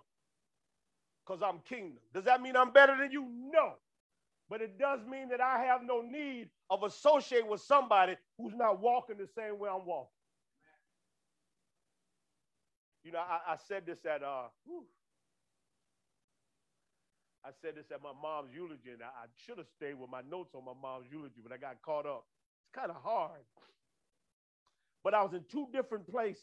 Because 1.26 1.42
I'm 1.42 1.60
kingdom. 1.60 2.02
Does 2.12 2.24
that 2.24 2.42
mean 2.42 2.56
I'm 2.56 2.72
better 2.72 2.96
than 2.96 3.10
you? 3.10 3.26
No 3.52 3.76
but 4.50 4.60
it 4.60 4.78
does 4.78 5.00
mean 5.08 5.28
that 5.30 5.40
I 5.40 5.64
have 5.64 5.82
no 5.84 6.02
need 6.02 6.50
of 6.68 6.82
associating 6.82 7.48
with 7.48 7.62
somebody 7.62 8.16
who's 8.36 8.54
not 8.54 8.80
walking 8.80 9.16
the 9.16 9.28
same 9.28 9.58
way 9.60 9.70
I'm 9.72 9.86
walking. 9.86 10.10
You 13.04 13.12
know, 13.12 13.20
I, 13.20 13.52
I 13.52 13.56
said 13.68 13.86
this 13.86 14.04
at 14.04 14.22
uh, 14.22 14.48
whew, 14.66 14.84
I 17.44 17.50
said 17.62 17.76
this 17.76 17.86
at 17.92 18.02
my 18.02 18.12
mom's 18.20 18.52
eulogy, 18.52 18.90
and 18.92 19.02
I, 19.02 19.06
I 19.06 19.26
should 19.46 19.58
have 19.58 19.68
stayed 19.76 19.94
with 19.94 20.10
my 20.10 20.20
notes 20.28 20.54
on 20.54 20.64
my 20.64 20.74
mom's 20.80 21.06
eulogy, 21.10 21.40
but 21.42 21.52
I 21.52 21.56
got 21.56 21.80
caught 21.82 22.06
up. 22.06 22.24
It's 22.64 22.78
kind 22.78 22.90
of 22.90 22.96
hard. 23.02 23.40
But 25.02 25.14
I 25.14 25.22
was 25.22 25.32
in 25.32 25.44
two 25.50 25.68
different 25.72 26.08
places. 26.10 26.42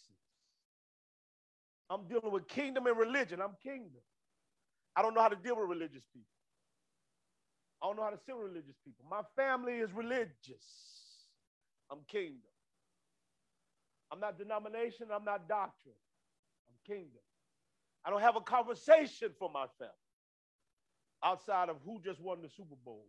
I'm 1.89 2.07
dealing 2.07 2.31
with 2.31 2.47
kingdom 2.47 2.87
and 2.87 2.97
religion. 2.97 3.41
I'm 3.41 3.55
kingdom. 3.63 4.01
I 4.95 5.03
don't 5.03 5.13
know 5.13 5.21
how 5.21 5.29
to 5.29 5.35
deal 5.35 5.57
with 5.57 5.69
religious 5.69 6.03
people. 6.13 6.36
I 7.81 7.87
don't 7.87 7.97
know 7.97 8.03
how 8.03 8.09
to 8.09 8.19
see 8.25 8.31
religious 8.33 8.75
people. 8.83 9.05
My 9.09 9.21
family 9.35 9.73
is 9.73 9.91
religious. 9.93 10.65
I'm 11.91 11.99
kingdom. 12.07 12.51
I'm 14.11 14.19
not 14.19 14.37
denomination. 14.37 15.07
I'm 15.13 15.25
not 15.25 15.47
doctrine. 15.47 15.95
I'm 16.67 16.75
kingdom. 16.95 17.21
I 18.05 18.09
don't 18.09 18.21
have 18.21 18.35
a 18.35 18.41
conversation 18.41 19.29
for 19.37 19.49
my 19.53 19.65
family 19.77 19.93
outside 21.23 21.69
of 21.69 21.77
who 21.85 21.99
just 22.03 22.21
won 22.21 22.41
the 22.41 22.49
Super 22.49 22.75
Bowl, 22.85 23.07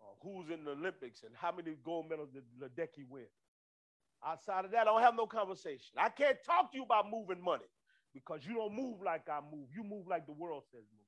or 0.00 0.14
who's 0.22 0.50
in 0.50 0.64
the 0.64 0.72
Olympics, 0.72 1.22
and 1.22 1.32
how 1.36 1.52
many 1.52 1.76
gold 1.84 2.08
medals 2.10 2.30
did 2.32 2.44
Ledecky 2.60 3.06
win. 3.08 3.26
Outside 4.26 4.64
of 4.64 4.70
that, 4.72 4.82
I 4.82 4.84
don't 4.84 5.02
have 5.02 5.16
no 5.16 5.26
conversation. 5.26 5.94
I 5.98 6.08
can't 6.08 6.38
talk 6.44 6.72
to 6.72 6.78
you 6.78 6.84
about 6.84 7.10
moving 7.10 7.42
money 7.42 7.68
because 8.14 8.40
you 8.46 8.54
don't 8.54 8.74
move 8.74 9.00
like 9.04 9.28
I 9.28 9.40
move. 9.52 9.68
You 9.74 9.84
move 9.84 10.06
like 10.08 10.26
the 10.26 10.32
world 10.32 10.64
says 10.72 10.84
move. 10.96 11.03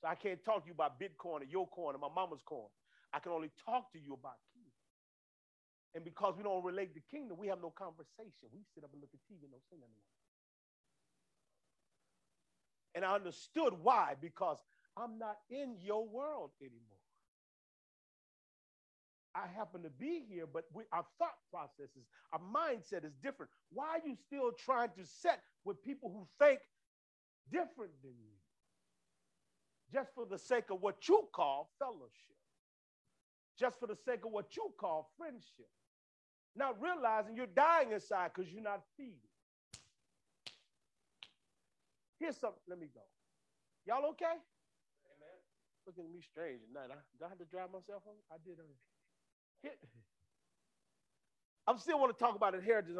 So 0.00 0.08
I 0.08 0.14
can't 0.14 0.42
talk 0.44 0.62
to 0.62 0.66
you 0.66 0.72
about 0.74 0.98
Bitcoin 1.00 1.42
or 1.42 1.44
your 1.44 1.68
coin 1.68 1.94
or 1.94 1.98
my 1.98 2.08
mama's 2.14 2.42
coin. 2.44 2.68
I 3.12 3.18
can 3.18 3.32
only 3.32 3.50
talk 3.66 3.92
to 3.92 3.98
you 3.98 4.14
about 4.14 4.36
kingdom. 4.54 4.72
And 5.94 6.04
because 6.04 6.36
we 6.36 6.44
don't 6.44 6.64
relate 6.64 6.94
to 6.94 7.00
kingdom, 7.10 7.36
we 7.38 7.48
have 7.48 7.60
no 7.60 7.70
conversation. 7.70 8.48
We 8.52 8.60
sit 8.74 8.84
up 8.84 8.90
and 8.92 9.00
look 9.00 9.10
at 9.12 9.20
TV 9.28 9.42
and 9.42 9.52
don't 9.52 9.68
say 9.70 9.76
nothing. 9.76 10.04
And 12.94 13.04
I 13.04 13.14
understood 13.14 13.74
why, 13.82 14.14
because 14.20 14.58
I'm 14.96 15.18
not 15.18 15.36
in 15.50 15.76
your 15.80 16.06
world 16.06 16.50
anymore. 16.60 16.98
I 19.34 19.46
happen 19.46 19.82
to 19.84 19.90
be 19.90 20.24
here, 20.28 20.46
but 20.46 20.64
we, 20.74 20.84
our 20.92 21.06
thought 21.18 21.38
processes, 21.50 22.04
our 22.32 22.40
mindset 22.40 23.04
is 23.04 23.12
different. 23.22 23.50
Why 23.70 23.98
are 23.98 24.06
you 24.08 24.16
still 24.26 24.50
trying 24.58 24.90
to 24.98 25.04
set 25.06 25.40
with 25.64 25.82
people 25.84 26.10
who 26.10 26.26
think 26.44 26.60
different 27.52 27.92
than 28.02 28.12
you? 28.18 28.39
Just 29.92 30.14
for 30.14 30.26
the 30.26 30.38
sake 30.38 30.70
of 30.70 30.80
what 30.80 31.08
you 31.08 31.28
call 31.32 31.70
fellowship, 31.78 32.36
just 33.58 33.78
for 33.78 33.86
the 33.86 33.96
sake 33.96 34.24
of 34.24 34.32
what 34.32 34.56
you 34.56 34.72
call 34.78 35.10
friendship. 35.18 35.68
Not 36.56 36.80
realizing 36.80 37.36
you're 37.36 37.46
dying 37.46 37.92
inside 37.92 38.32
because 38.34 38.52
you're 38.52 38.62
not 38.62 38.82
feeding. 38.96 39.14
Here's 42.18 42.36
something, 42.36 42.60
let 42.68 42.78
me 42.78 42.88
go. 42.92 43.00
Y'all 43.86 44.04
okay? 44.10 44.24
Amen. 44.26 45.38
Looking 45.86 46.04
at 46.04 46.10
me 46.12 46.20
strange 46.20 46.60
at 46.62 46.72
night. 46.74 46.90
I, 46.90 46.98
do 47.18 47.24
I 47.24 47.28
have 47.28 47.38
to 47.38 47.44
drive 47.44 47.70
myself 47.72 48.02
home? 48.04 48.18
I 48.30 48.36
did. 48.44 48.58
Here, 49.62 49.72
I'm 51.66 51.78
still 51.78 51.98
want 52.00 52.16
to 52.16 52.22
talk 52.22 52.36
about 52.36 52.54
inheritance. 52.54 52.98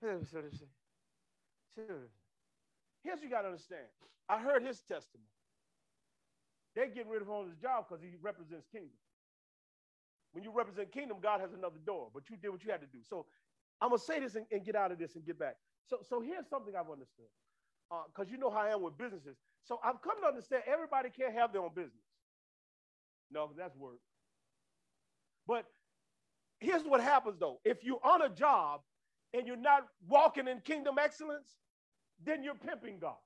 Here's 0.00 0.32
what 3.02 3.22
you 3.22 3.30
got 3.30 3.42
to 3.42 3.48
understand. 3.48 3.86
I 4.28 4.38
heard 4.38 4.62
his 4.62 4.80
testimony. 4.80 5.35
They're 6.76 6.88
getting 6.88 7.10
rid 7.10 7.22
of 7.22 7.28
him 7.28 7.34
on 7.34 7.48
his 7.48 7.56
job 7.56 7.86
because 7.88 8.02
he 8.04 8.10
represents 8.20 8.66
kingdom. 8.70 8.92
When 10.32 10.44
you 10.44 10.52
represent 10.52 10.92
kingdom, 10.92 11.16
God 11.22 11.40
has 11.40 11.54
another 11.54 11.80
door, 11.86 12.08
but 12.12 12.28
you 12.28 12.36
did 12.36 12.50
what 12.50 12.62
you 12.62 12.70
had 12.70 12.82
to 12.82 12.86
do. 12.86 12.98
So 13.02 13.24
I'm 13.80 13.88
gonna 13.88 13.98
say 13.98 14.20
this 14.20 14.34
and, 14.34 14.44
and 14.52 14.62
get 14.62 14.76
out 14.76 14.92
of 14.92 14.98
this 14.98 15.16
and 15.16 15.24
get 15.24 15.38
back. 15.38 15.56
So, 15.86 15.98
so 16.06 16.20
here's 16.20 16.46
something 16.48 16.74
I've 16.76 16.90
understood, 16.90 17.32
because 17.88 18.28
uh, 18.28 18.30
you 18.30 18.36
know 18.36 18.50
how 18.50 18.60
I 18.60 18.70
am 18.70 18.82
with 18.82 18.98
businesses. 18.98 19.36
So 19.64 19.80
I've 19.82 20.02
come 20.02 20.20
to 20.20 20.26
understand 20.26 20.64
everybody 20.66 21.08
can't 21.08 21.32
have 21.34 21.52
their 21.52 21.62
own 21.62 21.74
business. 21.74 22.04
No, 23.30 23.50
that's 23.56 23.74
work. 23.76 23.98
But 25.46 25.64
here's 26.60 26.82
what 26.82 27.00
happens 27.00 27.38
though: 27.38 27.60
if 27.64 27.82
you're 27.82 28.04
on 28.04 28.20
a 28.22 28.28
job 28.28 28.82
and 29.32 29.46
you're 29.46 29.56
not 29.56 29.86
walking 30.06 30.46
in 30.48 30.60
kingdom 30.60 30.96
excellence, 31.00 31.56
then 32.24 32.44
you're 32.44 32.54
pimping 32.54 32.98
God. 32.98 33.16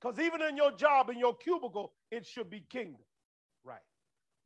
Because 0.00 0.18
even 0.18 0.40
in 0.42 0.56
your 0.56 0.72
job, 0.72 1.10
in 1.10 1.18
your 1.18 1.36
cubicle, 1.36 1.92
it 2.10 2.26
should 2.26 2.48
be 2.48 2.60
kingdom. 2.70 3.02
Right. 3.64 3.80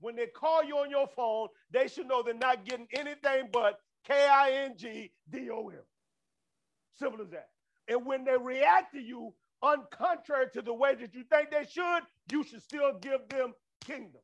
When 0.00 0.16
they 0.16 0.26
call 0.26 0.64
you 0.64 0.78
on 0.78 0.90
your 0.90 1.06
phone, 1.14 1.48
they 1.70 1.88
should 1.88 2.08
know 2.08 2.22
they're 2.22 2.34
not 2.34 2.64
getting 2.64 2.88
anything 2.92 3.48
but 3.52 3.78
K 4.06 4.14
I 4.14 4.50
N 4.64 4.74
G 4.76 5.12
D 5.30 5.50
O 5.50 5.68
M. 5.68 5.78
Simple 6.98 7.22
as 7.22 7.30
that. 7.30 7.48
And 7.88 8.04
when 8.04 8.24
they 8.24 8.36
react 8.36 8.94
to 8.94 9.00
you 9.00 9.32
uncontrary 9.62 10.50
to 10.52 10.62
the 10.62 10.74
way 10.74 10.94
that 10.94 11.14
you 11.14 11.24
think 11.24 11.50
they 11.50 11.66
should, 11.70 12.00
you 12.30 12.42
should 12.44 12.62
still 12.62 12.98
give 13.00 13.28
them 13.28 13.52
kingdom. 13.84 14.20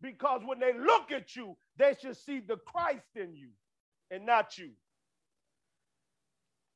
Because 0.00 0.42
when 0.44 0.58
they 0.58 0.72
look 0.76 1.12
at 1.12 1.36
you, 1.36 1.56
they 1.76 1.94
should 2.00 2.16
see 2.16 2.40
the 2.40 2.56
Christ 2.56 3.06
in 3.14 3.34
you 3.34 3.50
and 4.10 4.26
not 4.26 4.58
you. 4.58 4.70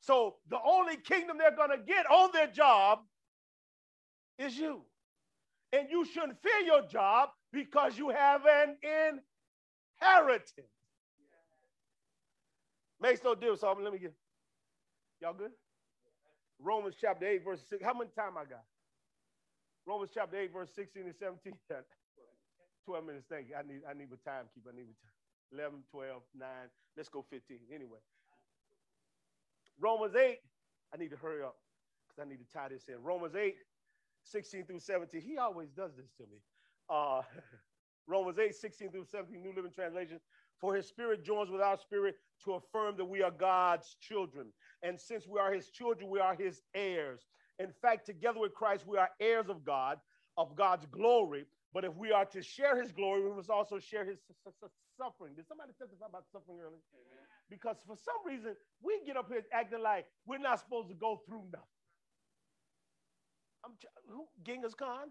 So 0.07 0.37
the 0.49 0.59
only 0.65 0.97
kingdom 0.97 1.37
they're 1.37 1.57
going 1.57 1.71
to 1.71 1.85
get 1.85 2.07
on 2.07 2.31
their 2.33 2.47
job 2.47 3.01
is 4.39 4.57
you. 4.57 4.83
And 5.73 5.89
you 5.91 6.05
shouldn't 6.05 6.41
fear 6.41 6.61
your 6.65 6.87
job 6.87 7.31
because 7.53 7.99
you 7.99 8.11
have 8.11 8.43
an 8.47 8.77
inheritance. 10.01 10.71
Makes 13.01 13.25
no 13.25 13.35
difference. 13.35 13.63
So 13.63 13.77
let 13.83 13.93
me 13.93 13.99
get 13.99 14.15
y'all 15.21 15.35
good? 15.35 15.51
Romans 16.61 16.95
chapter 17.01 17.27
8, 17.27 17.45
verse 17.45 17.63
6. 17.69 17.85
How 17.85 17.93
many 17.93 18.11
time 18.17 18.39
I 18.39 18.45
got? 18.45 18.63
Romans 19.87 20.13
chapter 20.15 20.37
8, 20.37 20.53
verse 20.53 20.71
16 20.77 21.03
and 21.03 21.15
17. 21.19 21.53
12 22.87 23.05
minutes. 23.05 23.27
Thank 23.29 23.49
you. 23.49 23.57
I 23.59 23.63
need 23.67 23.81
I 23.91 23.93
need 23.93 24.09
a 24.15 24.21
timekeeper. 24.23 24.71
I 24.71 24.77
need 24.77 24.87
a 24.87 24.95
time. 25.03 25.11
11, 25.53 25.83
12, 25.91 26.23
9. 26.39 26.49
Let's 26.97 27.09
go 27.09 27.25
15. 27.29 27.59
Anyway. 27.75 27.99
Romans 29.81 30.15
8. 30.15 30.39
I 30.95 30.97
need 30.97 31.11
to 31.11 31.17
hurry 31.17 31.43
up 31.43 31.57
because 32.09 32.27
I 32.27 32.29
need 32.29 32.39
to 32.39 32.53
tie 32.53 32.69
this 32.69 32.89
in. 32.89 33.03
Romans 33.03 33.35
8, 33.35 33.55
16 34.25 34.67
through 34.67 34.81
17. 34.81 35.21
He 35.21 35.39
always 35.39 35.71
does 35.71 35.93
this 35.97 36.11
to 36.19 36.25
me. 36.25 36.39
Uh, 36.89 37.23
Romans 38.09 38.39
8, 38.39 38.55
16 38.55 38.91
through 38.93 39.05
17, 39.05 39.43
New 39.43 39.53
Living 39.55 39.73
Translation. 39.73 40.21
For 40.61 40.75
his 40.75 40.87
spirit 40.87 41.25
joins 41.25 41.51
with 41.51 41.61
our 41.61 41.77
spirit 41.77 42.17
to 42.45 42.55
affirm 42.55 42.97
that 42.97 43.05
we 43.05 43.23
are 43.23 43.31
God's 43.31 43.97
children. 44.01 44.47
And 44.83 44.99
since 44.99 45.27
we 45.27 45.39
are 45.39 45.53
his 45.53 45.69
children, 45.69 46.09
we 46.09 46.21
are 46.21 46.35
his 46.35 46.63
heirs. 46.75 47.27
In 47.59 47.73
fact, 47.83 48.07
together 48.07 48.41
with 48.41 48.55
Christ, 48.55 48.87
we 48.87 48.97
are 48.97 49.11
heirs 49.21 49.49
of 49.49 49.65
God, 49.65 49.99
of 50.37 50.57
God's 50.57 50.87
glory. 50.87 51.45
But 51.75 51.85
if 51.85 51.95
we 51.95 52.11
are 52.13 52.25
to 52.27 52.43
share 52.43 52.81
his 52.81 52.93
glory, 52.93 53.23
we 53.23 53.35
must 53.37 53.51
also 53.51 53.79
share 53.79 54.05
his 54.05 54.19
suffering. 54.97 55.35
Did 55.35 55.47
somebody 55.47 55.73
testify 55.79 56.07
about 56.09 56.25
suffering 56.33 56.59
earlier? 56.61 56.81
Because 57.49 57.77
for 57.87 57.97
some 57.97 58.21
reason, 58.27 58.57
we 58.83 59.01
get 59.07 59.17
up 59.17 59.29
here 59.29 59.43
acting 59.53 59.83
like 59.83 60.07
we're 60.27 60.39
not 60.39 60.61
supposed 60.61 60.89
to 60.89 60.95
go 60.95 61.21
through 61.27 61.45
nothing. 61.53 61.77
I'm 63.65 63.73
who 64.09 64.27
Genghis 64.45 64.75
Khan? 64.75 65.11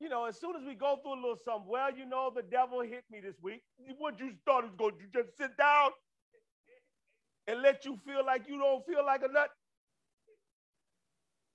You 0.00 0.10
know, 0.10 0.26
as 0.26 0.38
soon 0.38 0.56
as 0.56 0.62
we 0.66 0.74
go 0.74 0.98
through 1.02 1.14
a 1.14 1.20
little 1.20 1.38
something, 1.42 1.68
well, 1.68 1.90
you 1.96 2.04
know, 2.04 2.30
the 2.34 2.42
devil 2.42 2.80
hit 2.82 3.04
me 3.10 3.20
this 3.20 3.36
week. 3.42 3.62
What 3.98 4.20
you 4.20 4.32
thought 4.44 4.64
was 4.64 4.74
going 4.76 4.92
to 4.98 5.22
just 5.22 5.36
sit 5.38 5.56
down 5.56 5.90
and 7.46 7.62
let 7.62 7.84
you 7.84 7.98
feel 8.06 8.24
like 8.24 8.46
you 8.48 8.58
don't 8.58 8.84
feel 8.84 9.04
like 9.04 9.22
a 9.22 9.32
nut? 9.32 9.48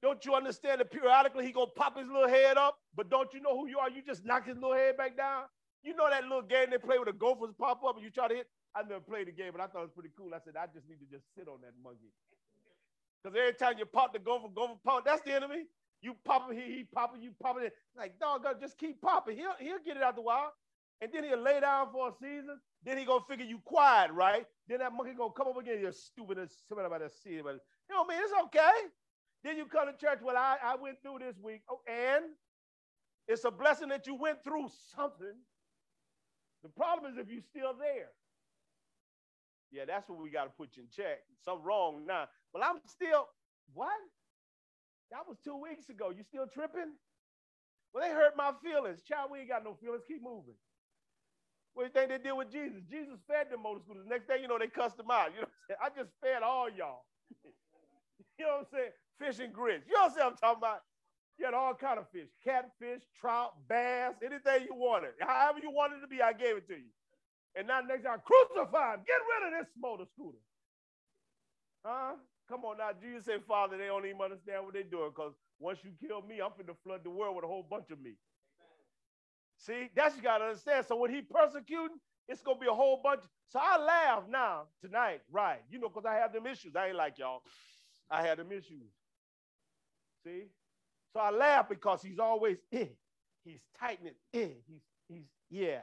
Don't 0.02 0.26
you 0.26 0.34
understand 0.34 0.82
that 0.82 0.92
periodically 0.92 1.46
he 1.46 1.52
gonna 1.52 1.70
pop 1.76 1.96
his 1.98 2.08
little 2.08 2.28
head 2.28 2.58
up, 2.58 2.78
but 2.96 3.10
don't 3.12 3.32
you 3.34 3.42
know 3.42 3.56
who 3.56 3.68
you 3.68 3.78
are? 3.78 3.90
You 3.90 4.02
just 4.02 4.26
knock 4.26 4.48
his 4.48 4.56
little 4.56 4.74
head 4.74 4.98
back 4.98 5.16
down. 5.16 5.44
You 5.84 5.96
know 5.96 6.10
that 6.10 6.24
little 6.24 6.42
game 6.42 6.72
they 6.72 6.80
play 6.80 6.98
with 6.98 7.08
the 7.08 7.14
gophers 7.14 7.54
pop 7.60 7.84
up 7.88 7.96
and 7.96 8.04
you 8.04 8.10
try 8.10 8.28
to 8.28 8.36
hit. 8.36 8.48
I 8.76 8.84
never 8.84 9.02
played 9.02 9.28
the 9.28 9.32
game, 9.32 9.52
but 9.52 9.62
I 9.62 9.68
thought 9.68 9.84
it 9.84 9.92
was 9.92 9.98
pretty 9.98 10.16
cool. 10.18 10.32
I 10.34 10.40
said 10.40 10.56
I 10.56 10.68
just 10.74 10.88
need 10.88 11.00
to 11.00 11.10
just 11.12 11.26
sit 11.36 11.48
on 11.48 11.60
that 11.62 11.76
monkey. 11.84 12.12
Because 13.22 13.38
every 13.38 13.54
time 13.54 13.76
you 13.78 13.86
pop 13.86 14.14
the 14.14 14.20
gopher, 14.20 14.48
gopher 14.54 14.80
pop, 14.84 15.06
that's 15.06 15.22
the 15.22 15.34
enemy. 15.34 15.68
You 16.02 16.16
pop 16.26 16.50
it, 16.50 16.58
he, 16.58 16.78
he 16.78 16.84
pop 16.84 17.14
it, 17.16 17.22
you 17.22 17.32
pop 17.42 17.58
it. 17.62 17.74
Like, 17.96 18.18
dog, 18.20 18.46
just 18.60 18.78
keep 18.78 19.02
popping. 19.02 19.38
He'll, 19.38 19.54
he'll 19.60 19.84
get 19.86 19.98
it 19.98 20.04
out 20.04 20.16
the 20.16 20.22
wild. 20.22 20.52
And 21.02 21.12
then 21.14 21.24
he'll 21.24 21.42
lay 21.42 21.60
down 21.60 21.88
for 21.92 22.10
a 22.10 22.12
season. 22.20 22.60
Then 22.84 22.98
he 22.98 23.06
gonna 23.06 23.24
figure 23.30 23.46
you 23.46 23.60
quiet, 23.66 24.12
right? 24.12 24.46
Then 24.68 24.80
that 24.80 24.94
monkey 24.94 25.14
gonna 25.14 25.34
come 25.34 25.48
up 25.48 25.58
again. 25.58 25.80
You're 25.82 25.92
stupid 25.92 26.40
as 26.40 26.52
somebody 26.68 26.88
about 26.88 27.00
to 27.00 27.10
see 27.10 27.38
it. 27.38 27.44
But 27.44 27.60
you 27.90 27.96
know, 27.96 28.04
what 28.04 28.16
I 28.16 28.18
mean? 28.18 28.24
it's 28.24 28.34
okay. 28.46 28.88
Then 29.44 29.58
you 29.58 29.66
come 29.66 29.88
to 29.88 29.94
church. 29.94 30.20
Well, 30.24 30.38
I, 30.38 30.58
I 30.64 30.76
went 30.76 31.02
through 31.02 31.20
this 31.20 31.36
week. 31.42 31.62
Oh, 31.70 31.82
and 31.88 32.26
it's 33.28 33.44
a 33.44 33.52
blessing 33.52 33.90
that 33.90 34.08
you 34.08 34.16
went 34.16 34.44
through 34.44 34.70
something. 34.96 35.36
The 36.64 36.70
problem 36.70 37.12
is 37.12 37.18
if 37.18 37.30
you're 37.30 37.42
still 37.42 37.74
there. 37.80 38.10
Yeah, 39.72 39.84
that's 39.88 40.10
what 40.10 40.22
we 40.22 40.30
got 40.30 40.46
to 40.46 40.52
put 40.52 40.76
you 40.76 40.84
in 40.84 40.90
check. 40.92 41.24
Something 41.44 41.64
wrong 41.66 42.06
now. 42.06 42.28
Well, 42.54 42.64
I'm 42.64 42.80
still, 42.86 43.28
what? 43.74 43.96
That 45.12 45.28
was 45.28 45.38
two 45.44 45.56
weeks 45.56 45.90
ago. 45.90 46.12
You 46.12 46.24
still 46.24 46.48
tripping? 46.48 46.96
Well, 47.94 48.04
they 48.04 48.14
hurt 48.14 48.36
my 48.38 48.52
feelings. 48.64 49.02
Child, 49.04 49.32
we 49.32 49.40
ain't 49.40 49.50
got 49.50 49.64
no 49.64 49.76
feelings. 49.82 50.04
Keep 50.08 50.24
moving. 50.24 50.56
What 51.74 51.84
do 51.84 51.88
you 51.88 51.94
think 51.94 52.12
they 52.12 52.30
did 52.30 52.36
with 52.36 52.52
Jesus? 52.52 52.84
Jesus 52.90 53.20
fed 53.28 53.50
them 53.50 53.64
motor 53.64 53.80
scooters. 53.80 54.06
Next 54.08 54.28
thing 54.28 54.42
you 54.42 54.48
know, 54.48 54.60
they 54.60 54.68
cussed 54.68 54.98
them 54.98 55.12
out. 55.12 55.32
You 55.36 55.42
know? 55.42 55.76
I 55.82 55.88
just 55.90 56.12
fed 56.20 56.44
all 56.44 56.70
y'all. 56.70 57.04
you 57.44 58.46
know 58.46 58.64
what 58.64 58.68
I'm 58.68 58.72
saying? 58.72 58.92
Fish 59.20 59.40
and 59.44 59.54
grits. 59.54 59.88
You 59.88 59.96
know 59.96 60.08
what 60.12 60.24
I'm 60.24 60.36
talking 60.36 60.60
about? 60.60 60.82
You 61.40 61.46
had 61.46 61.54
all 61.54 61.74
kind 61.74 61.98
of 62.00 62.10
fish. 62.12 62.28
Catfish, 62.44 63.04
trout, 63.20 63.56
bass, 63.68 64.16
anything 64.24 64.68
you 64.68 64.76
wanted. 64.76 65.12
However 65.20 65.60
you 65.64 65.72
wanted 65.72 66.02
to 66.02 66.08
be, 66.08 66.22
I 66.22 66.34
gave 66.34 66.58
it 66.58 66.68
to 66.68 66.76
you. 66.76 66.92
And 67.56 67.68
now 67.68 67.82
next 67.82 68.04
time, 68.04 68.20
crucify 68.24 68.96
him. 68.96 69.02
Get 69.06 69.20
rid 69.28 69.54
of 69.54 69.60
this 69.60 69.72
motor 69.78 70.06
scooter. 70.14 70.40
Huh? 71.86 72.14
Come 72.50 72.66
on 72.66 72.78
now. 72.78 72.92
Jesus 73.02 73.26
said, 73.26 73.42
Father, 73.48 73.78
they 73.78 73.88
don't 73.88 74.06
even 74.06 74.22
understand 74.22 74.66
what 74.66 74.74
they're 74.74 74.84
doing 74.84 75.12
because 75.16 75.34
once 75.60 75.80
you 75.84 75.92
kill 76.06 76.22
me, 76.22 76.40
I'm 76.42 76.52
to 76.66 76.76
flood 76.84 77.02
the 77.04 77.10
world 77.10 77.36
with 77.36 77.46
a 77.46 77.48
whole 77.48 77.66
bunch 77.70 77.90
of 77.92 78.02
me. 78.02 78.16
See, 79.58 79.90
that's 79.96 80.16
you 80.16 80.22
got 80.22 80.40
to 80.40 80.46
understand. 80.46 80.86
So 80.88 80.96
when 80.96 81.14
he 81.14 81.22
persecuting, 81.22 82.00
it's 82.28 82.42
to 82.42 82.56
be 82.60 82.68
a 82.68 82.74
whole 82.74 83.00
bunch. 83.04 83.22
So 83.50 83.60
I 83.62 83.78
laugh 83.78 84.24
now 84.30 84.64
tonight, 84.84 85.22
right? 85.32 85.60
You 85.70 85.80
know, 85.80 85.90
because 85.90 86.06
I 86.06 86.16
have 86.16 86.34
them 86.34 86.48
issues. 86.48 86.76
I 86.76 86.88
ain't 86.88 86.96
like 86.96 87.20
y'all. 87.20 87.42
I 88.10 88.22
had 88.26 88.40
them 88.40 88.52
issues. 88.52 88.90
See? 90.26 90.46
So 91.14 91.20
I 91.20 91.30
laugh 91.32 91.68
because 91.70 92.02
he's 92.02 92.20
always, 92.20 92.58
eh. 92.72 92.86
he's 93.44 93.62
tightening, 93.80 94.14
eh. 94.34 94.48
he's, 94.68 94.82
he's, 95.10 95.26
yeah. 95.50 95.80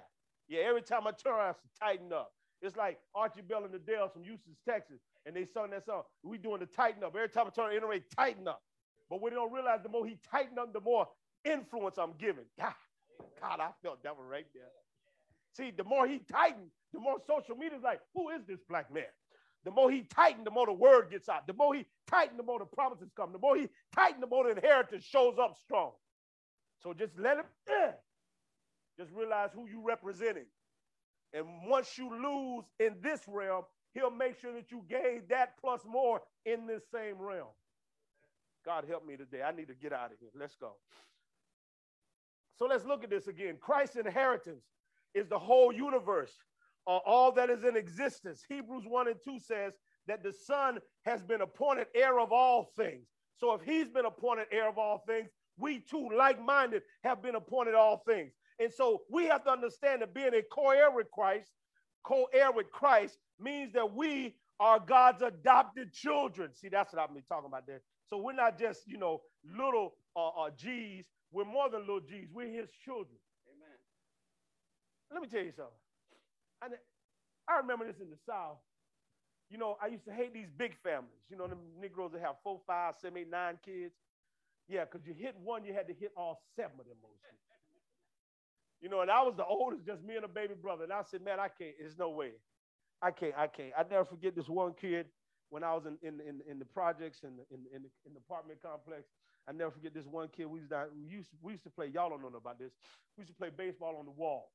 Yeah, 0.49 0.63
every 0.63 0.83
time 0.83 1.07
I 1.07 1.13
turn, 1.13 1.35
I 1.35 1.53
to 1.53 1.57
tighten 1.81 2.13
up. 2.13 2.33
It's 2.61 2.77
like 2.77 2.99
Archie 3.15 3.43
Bell 3.43 3.65
and 3.65 3.73
the 3.73 3.79
Drells 3.79 4.13
from 4.13 4.25
Houston, 4.25 4.57
Texas, 4.69 4.99
and 5.27 5.37
they 5.37 5.45
sung 5.45 5.71
that 5.71 5.85
song. 5.87 6.03
We 6.25 6.39
doing 6.39 6.61
the 6.61 6.67
tighten 6.67 7.05
up. 7.05 7.15
Every 7.15 7.29
time 7.29 7.47
I 7.47 7.51
turn, 7.51 7.77
anyway, 7.77 8.03
tighten 8.17 8.49
up. 8.49 8.63
But 9.09 9.23
we 9.23 9.31
don't 9.31 9.53
realize 9.53 9.81
the 9.83 9.89
more 9.89 10.07
he 10.07 10.19
tightened 10.31 10.59
up, 10.59 10.73
the 10.73 10.81
more 10.81 11.07
influence 11.45 11.99
I'm 11.99 12.13
giving. 12.19 12.45
God, 12.59 12.75
God, 13.41 13.61
I 13.61 13.71
felt 13.83 14.03
that 14.03 14.17
one 14.17 14.27
right 14.27 14.47
there. 14.55 14.65
See, 15.57 15.73
the 15.77 15.85
more 15.85 16.07
he 16.07 16.21
tightened, 16.31 16.71
the 16.93 17.01
more 17.01 17.19
social 17.27 17.57
media 17.57 17.79
is 17.79 17.85
like, 17.85 18.01
who 18.15 18.31
is 18.31 18.43
this 18.47 18.61
black 18.69 18.93
man? 18.93 19.05
The 19.65 19.71
more 19.71 19.91
he 19.91 20.03
tightened, 20.03 20.47
the 20.47 20.51
more 20.51 20.67
the 20.67 20.73
word 20.73 21.11
gets 21.11 21.29
out. 21.29 21.47
The 21.47 21.53
more 21.53 21.75
he 21.75 21.87
tightened, 22.09 22.39
the 22.39 22.43
more 22.45 22.59
the 22.59 22.65
promises 22.65 23.11
come. 23.17 23.33
The 23.33 23.39
more 23.39 23.57
he 23.57 23.69
tightened, 23.95 24.23
the 24.23 24.27
more 24.27 24.45
the 24.45 24.51
inheritance 24.51 25.05
shows 25.05 25.37
up 25.41 25.57
strong. 25.59 25.93
So 26.83 26.95
just 26.95 27.13
let 27.19 27.39
him, 27.39 27.45
just 28.99 29.13
realize 29.13 29.51
who 29.55 29.69
you 29.69 29.83
representing. 29.85 30.47
And 31.33 31.47
once 31.67 31.97
you 31.97 32.11
lose 32.11 32.65
in 32.81 32.97
this 33.03 33.21
realm, 33.29 33.65
he'll 33.95 34.11
make 34.11 34.41
sure 34.41 34.53
that 34.55 34.71
you 34.71 34.83
gain 34.89 35.23
that 35.29 35.55
plus 35.61 35.81
more 35.87 36.23
in 36.45 36.67
this 36.67 36.83
same 36.93 37.17
realm. 37.19 37.49
God 38.65 38.85
help 38.89 39.07
me 39.07 39.17
today. 39.17 39.43
I 39.43 39.53
need 39.53 39.69
to 39.69 39.75
get 39.75 39.93
out 39.93 40.13
of 40.13 40.19
here. 40.19 40.31
Let's 40.39 40.57
go. 40.57 40.73
So 42.59 42.67
let's 42.67 42.85
look 42.85 43.05
at 43.05 43.11
this 43.11 43.29
again. 43.29 43.57
Christ's 43.61 43.97
inheritance 43.97 44.65
is 45.15 45.29
the 45.29 45.39
whole 45.39 45.73
universe, 45.73 46.33
uh, 46.87 46.99
all 47.07 47.33
that 47.33 47.51
is 47.51 47.65
in 47.65 47.77
existence. 47.77 48.43
Hebrews 48.49 48.85
1 48.87 49.09
and 49.09 49.17
2 49.25 49.39
says 49.39 49.75
that 50.07 50.23
the 50.23 50.33
Son 50.33 50.79
has 51.05 51.23
been 51.23 51.41
appointed 51.41 51.87
heir 51.95 52.19
of 52.19 52.33
all 52.33 52.73
things. 52.77 53.07
So 53.37 53.55
if 53.55 53.63
he's 53.63 53.89
been 53.89 54.07
appointed 54.07 54.47
heir 54.51 54.69
of 54.69 54.79
all 54.79 55.05
things, 55.07 55.29
we 55.57 55.81
too, 55.81 56.11
like 56.17 56.43
minded, 56.43 56.83
have 57.05 57.23
been 57.23 57.37
appointed 57.37 57.75
all 57.75 58.03
things. 58.07 58.33
And 58.61 58.73
so 58.73 59.03
we 59.11 59.27
have 59.27 59.45
to 59.45 59.51
understand 59.51 60.03
that 60.03 60.15
being 60.15 60.35
a 60.35 60.43
co 60.43 60.71
heir 60.71 60.91
with 60.91 61.11
Christ, 61.11 61.51
co 62.05 62.27
heir 62.33 62.51
with 62.53 62.71
Christ, 62.71 63.19
means 63.41 63.73
that 63.75 63.95
we 63.95 64.35
are 64.61 64.81
God's 64.81 65.23
adopted 65.23 65.93
children. 65.93 66.51
See, 66.55 66.69
that's 66.69 66.93
what 66.93 67.13
been 67.15 67.23
talking 67.29 67.47
about 67.47 67.67
there. 67.67 67.83
So 68.07 68.19
we're 68.19 68.33
not 68.33 68.59
just, 68.59 68.83
you 68.87 68.99
know, 68.99 69.21
little 69.45 69.95
uh, 70.17 70.29
uh, 70.29 70.51
G's. 70.57 71.07
We're 71.31 71.45
more 71.45 71.71
than 71.71 71.81
little 71.81 72.01
G's. 72.01 72.29
We're 72.33 72.49
his 72.49 72.71
children. 72.85 73.19
Amen. 73.47 73.79
Let 75.13 75.23
me 75.23 75.29
tell 75.29 75.45
you 75.45 75.53
something. 75.55 75.79
I, 76.63 76.67
I 77.53 77.59
remember 77.59 77.87
this 77.87 78.01
in 78.01 78.11
the 78.11 78.19
South. 78.27 78.59
You 79.51 79.59
know, 79.59 79.77
I 79.83 79.87
used 79.87 80.05
to 80.07 80.13
hate 80.13 80.35
these 80.35 80.49
big 80.59 80.77
families. 80.83 81.25
You 81.31 81.37
know, 81.37 81.47
the 81.47 81.57
Negroes 81.81 82.13
that 82.13 82.21
have 82.23 82.37
four, 82.43 82.61
five, 82.67 82.95
seven, 83.01 83.19
eight, 83.19 83.31
nine 83.31 83.59
kids. 83.65 83.95
Yeah, 84.69 84.85
because 84.85 85.07
you 85.07 85.15
hit 85.15 85.35
one, 85.43 85.65
you 85.65 85.73
had 85.73 85.87
to 85.89 85.95
hit 85.95 86.13
all 86.17 86.43
seven 86.57 86.77
of 86.81 86.87
them 86.87 86.99
mostly. 87.01 87.48
You 88.81 88.89
know, 88.89 89.01
and 89.01 89.11
I 89.11 89.23
was 89.23 89.35
the 89.37 89.45
oldest, 89.45 89.85
just 89.87 90.03
me 90.03 90.17
and 90.17 90.25
a 90.25 90.29
baby 90.29 90.55
brother. 90.55 90.85
And 90.85 90.93
I 90.93 91.03
said, 91.11 91.23
man, 91.23 91.41
I 91.41 91.49
can't. 91.49 91.75
There's 91.79 91.99
no 91.99 92.11
way. 92.11 92.33
I 93.03 93.11
can't. 93.11 93.35
I 93.37 93.47
can't. 93.47 93.73
I 93.77 93.83
never 93.91 94.05
forget 94.05 94.37
this 94.37 94.49
one 94.49 94.73
kid 94.81 95.07
when 95.51 95.65
I 95.65 95.75
was 95.75 95.87
in 95.87 95.99
in, 96.03 96.21
in, 96.21 96.41
in 96.49 96.59
the 96.59 96.65
projects 96.65 97.21
and 97.25 97.39
in, 97.51 97.59
in, 97.75 97.83
the, 97.83 97.91
in 98.07 98.15
the 98.15 98.21
apartment 98.29 98.61
complex. 98.63 99.09
I 99.49 99.53
never 99.53 99.71
forget 99.71 99.95
this 99.95 100.05
one 100.05 100.29
kid. 100.29 100.47
We 100.47 100.61
used, 100.61 100.71
to, 100.71 100.87
we 100.95 101.17
used 101.17 101.31
to, 101.31 101.37
we 101.43 101.53
used 101.53 101.65
to 101.65 101.71
play. 101.71 101.87
Y'all 101.87 102.11
don't 102.11 102.21
know 102.21 102.29
about 102.37 102.59
this. 102.59 102.73
We 103.17 103.23
used 103.23 103.33
to 103.33 103.39
play 103.39 103.51
baseball 103.51 103.97
on 103.99 104.05
the 104.05 104.13
wall. 104.13 104.51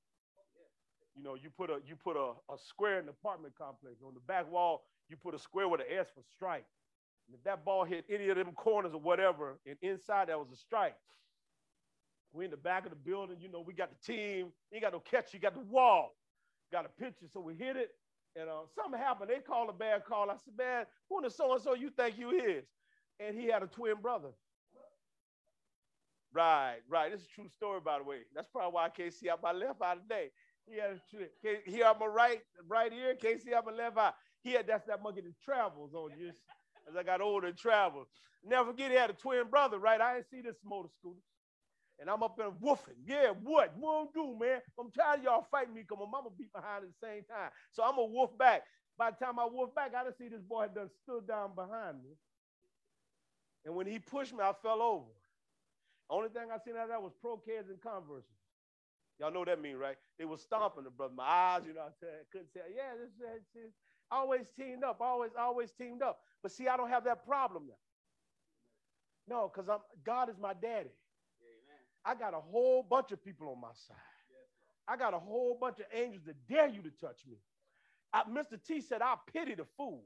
You 1.15 1.23
know, 1.23 1.36
you 1.36 1.49
put 1.49 1.69
a 1.69 1.79
you 1.86 1.95
put 1.95 2.15
a, 2.15 2.31
a 2.51 2.57
square 2.57 2.99
in 2.99 3.05
the 3.05 3.12
apartment 3.12 3.55
complex. 3.57 3.97
On 4.05 4.13
the 4.13 4.19
back 4.21 4.49
wall, 4.51 4.86
you 5.09 5.17
put 5.17 5.36
a 5.36 5.39
square 5.39 5.67
with 5.67 5.81
an 5.81 5.88
S 5.89 6.07
for 6.15 6.23
strike. 6.31 6.65
And 7.27 7.36
if 7.36 7.43
that 7.43 7.65
ball 7.65 7.83
hit 7.86 8.05
any 8.09 8.29
of 8.29 8.38
them 8.38 8.51
corners 8.53 8.93
or 8.93 8.99
whatever, 8.99 9.59
and 9.65 9.77
inside 9.81 10.29
that 10.29 10.39
was 10.39 10.49
a 10.51 10.57
strike. 10.57 10.95
We're 12.33 12.43
in 12.43 12.51
the 12.51 12.57
back 12.57 12.85
of 12.85 12.89
the 12.89 12.97
building. 12.97 13.37
You 13.39 13.49
know, 13.49 13.63
we 13.65 13.73
got 13.73 13.89
the 13.89 14.13
team. 14.13 14.51
You 14.71 14.81
got 14.81 14.93
no 14.93 14.99
catch. 14.99 15.33
You 15.33 15.39
got 15.39 15.53
the 15.53 15.61
wall. 15.61 16.15
Got 16.71 16.85
a 16.85 16.89
pitcher. 16.89 17.27
So 17.31 17.39
we 17.39 17.53
hit 17.53 17.77
it. 17.77 17.91
And 18.35 18.49
uh, 18.49 18.61
something 18.75 18.99
happened. 18.99 19.29
They 19.29 19.39
called 19.39 19.69
a 19.69 19.73
bad 19.73 20.05
call. 20.05 20.29
I 20.31 20.35
said, 20.43 20.57
man, 20.57 20.85
who 21.07 21.19
in 21.19 21.23
the 21.23 21.29
so-and-so 21.29 21.75
you 21.75 21.91
think 21.91 22.17
you 22.17 22.31
is? 22.31 22.65
And 23.19 23.39
he 23.39 23.45
had 23.45 23.61
a 23.61 23.67
twin 23.67 23.95
brother. 24.01 24.29
Right, 26.33 26.77
right. 26.89 27.11
This 27.11 27.21
is 27.21 27.27
a 27.27 27.35
true 27.35 27.49
story, 27.49 27.79
by 27.79 27.99
the 27.99 28.03
way. 28.03 28.17
That's 28.33 28.47
probably 28.47 28.73
why 28.73 28.85
I 28.85 28.89
can't 28.89 29.13
see 29.13 29.29
out 29.29 29.43
my 29.43 29.51
left 29.51 29.83
eye 29.83 29.93
today. 29.93 30.31
He 30.65 30.77
had 30.79 30.99
a, 31.13 31.69
here 31.69 31.85
on 31.85 31.99
my 31.99 32.07
right, 32.07 32.39
right 32.67 32.91
ear, 32.91 33.13
can't 33.13 33.39
see 33.39 33.53
out 33.53 33.67
my 33.67 33.71
left 33.71 33.97
eye. 33.97 34.13
He 34.43 34.53
had 34.53 34.65
that's 34.65 34.87
that 34.87 35.03
monkey 35.03 35.21
that 35.21 35.39
travels 35.43 35.93
on 35.93 36.09
you 36.17 36.31
as 36.89 36.95
I 36.97 37.03
got 37.03 37.21
older 37.21 37.47
and 37.47 37.57
traveled. 37.57 38.07
Never 38.43 38.71
forget 38.71 38.89
he 38.89 38.97
had 38.97 39.09
a 39.09 39.13
twin 39.13 39.47
brother, 39.49 39.77
right? 39.77 40.01
I 40.01 40.15
didn't 40.15 40.29
see 40.31 40.41
this 40.41 40.57
motor 40.65 40.89
scooter. 40.99 41.19
And 41.99 42.10
I'm 42.10 42.23
up 42.23 42.36
there 42.38 42.51
woofing. 42.51 42.99
Yeah, 43.06 43.32
what? 43.43 43.73
What 43.77 44.13
do, 44.13 44.36
man? 44.39 44.62
I'm 44.79 44.91
tired 44.91 45.19
of 45.19 45.25
y'all 45.25 45.47
fighting 45.51 45.73
me 45.73 45.82
because 45.82 45.99
my 45.99 46.10
mama 46.10 46.29
beat 46.38 46.51
behind 46.51 46.84
at 46.84 46.89
the 46.89 47.08
same 47.08 47.23
time. 47.23 47.51
So 47.71 47.84
I'm 47.84 47.95
going 47.95 48.10
to 48.10 48.17
woof 48.17 48.38
back. 48.38 48.63
By 48.97 49.12
the 49.12 49.23
time 49.23 49.39
I 49.39 49.45
woof 49.45 49.73
back, 49.75 49.93
I 49.95 50.03
didn't 50.03 50.17
see 50.17 50.27
this 50.27 50.41
boy 50.41 50.63
had 50.63 50.75
done 50.75 50.89
stood 51.03 51.27
down 51.27 51.56
behind 51.56 52.03
me. 52.03 52.12
And 53.65 53.75
when 53.75 53.88
he 53.88 53.99
pushed 53.99 54.34
me, 54.34 54.39
I 54.41 54.53
fell 54.62 54.82
over. 54.82 55.12
Only 56.10 56.29
thing 56.29 56.51
I 56.51 56.58
seen 56.63 56.75
out 56.75 56.84
of 56.84 56.89
that 56.89 57.01
was 57.01 57.13
Pro-Keds 57.21 57.69
and 57.69 57.82
converses. 57.82 58.29
Y'all 59.19 59.32
know 59.32 59.39
what 59.39 59.47
that 59.47 59.62
mean, 59.62 59.77
right? 59.77 59.95
They 60.19 60.25
was 60.25 60.41
stomping 60.41 60.84
the 60.84 60.89
brother. 60.89 61.13
My 61.15 61.23
eyes, 61.23 61.62
you 61.65 61.73
know, 61.73 61.82
I 61.82 61.91
couldn't 62.32 62.51
say, 62.53 62.62
yeah, 62.75 62.97
this 62.99 63.13
is 63.63 63.71
always 64.12 64.45
teamed 64.58 64.84
up, 64.84 64.97
always, 64.99 65.32
always 65.39 65.71
teamed 65.71 66.01
up. 66.01 66.19
But 66.41 66.51
see, 66.51 66.67
I 66.67 66.75
don't 66.75 66.89
have 66.89 67.06
that 67.06 67.25
problem 67.25 67.67
now. 67.67 67.73
No, 69.27 69.51
because 69.53 69.69
I'm 69.69 69.79
God 70.03 70.29
is 70.29 70.36
my 70.39 70.53
daddy. 70.53 70.89
I 72.05 72.15
got 72.15 72.33
a 72.33 72.39
whole 72.41 72.83
bunch 72.83 73.11
of 73.11 73.23
people 73.23 73.49
on 73.49 73.61
my 73.61 73.73
side. 73.87 73.97
I 74.87 74.97
got 74.97 75.13
a 75.13 75.19
whole 75.19 75.57
bunch 75.59 75.79
of 75.79 75.85
angels 75.93 76.23
that 76.25 76.35
dare 76.47 76.67
you 76.69 76.81
to 76.83 76.91
touch 76.91 77.21
me. 77.29 77.37
I, 78.13 78.23
Mr. 78.23 78.63
T 78.65 78.81
said, 78.81 79.01
I 79.01 79.15
pity 79.33 79.55
the 79.55 79.65
fool. 79.77 80.03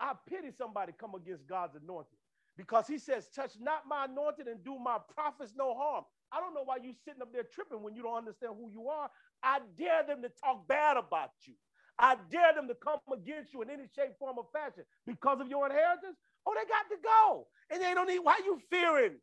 I 0.00 0.12
pity 0.28 0.50
somebody 0.56 0.92
come 0.98 1.14
against 1.14 1.46
God's 1.46 1.76
anointed 1.76 2.18
because 2.56 2.86
he 2.86 2.98
says, 2.98 3.28
touch 3.34 3.52
not 3.60 3.84
my 3.88 4.06
anointed 4.06 4.48
and 4.48 4.62
do 4.64 4.78
my 4.78 4.98
prophets 5.14 5.52
no 5.56 5.74
harm. 5.74 6.04
I 6.32 6.40
don't 6.40 6.54
know 6.54 6.64
why 6.64 6.76
you 6.82 6.92
sitting 7.04 7.22
up 7.22 7.32
there 7.32 7.44
tripping 7.44 7.82
when 7.82 7.94
you 7.94 8.02
don't 8.02 8.16
understand 8.18 8.54
who 8.58 8.70
you 8.70 8.88
are. 8.88 9.10
I 9.42 9.60
dare 9.78 10.04
them 10.06 10.22
to 10.22 10.30
talk 10.44 10.68
bad 10.68 10.96
about 10.96 11.30
you. 11.46 11.54
I 11.98 12.16
dare 12.30 12.54
them 12.54 12.68
to 12.68 12.74
come 12.74 13.00
against 13.12 13.52
you 13.54 13.62
in 13.62 13.70
any 13.70 13.84
shape, 13.94 14.18
form, 14.18 14.38
or 14.38 14.46
fashion 14.52 14.84
because 15.06 15.40
of 15.40 15.48
your 15.48 15.66
inheritance. 15.66 16.16
Oh, 16.46 16.54
they 16.54 16.68
got 16.68 16.88
to 16.90 16.96
go. 17.02 17.46
And 17.70 17.82
they 17.82 17.94
don't 17.94 18.08
need, 18.08 18.20
why 18.20 18.40
you 18.44 18.60
fearing? 18.70 19.16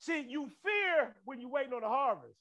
See, 0.00 0.26
you 0.28 0.50
fear 0.64 1.14
when 1.24 1.40
you're 1.40 1.50
waiting 1.50 1.74
on 1.74 1.82
the 1.82 1.88
harvest. 1.88 2.38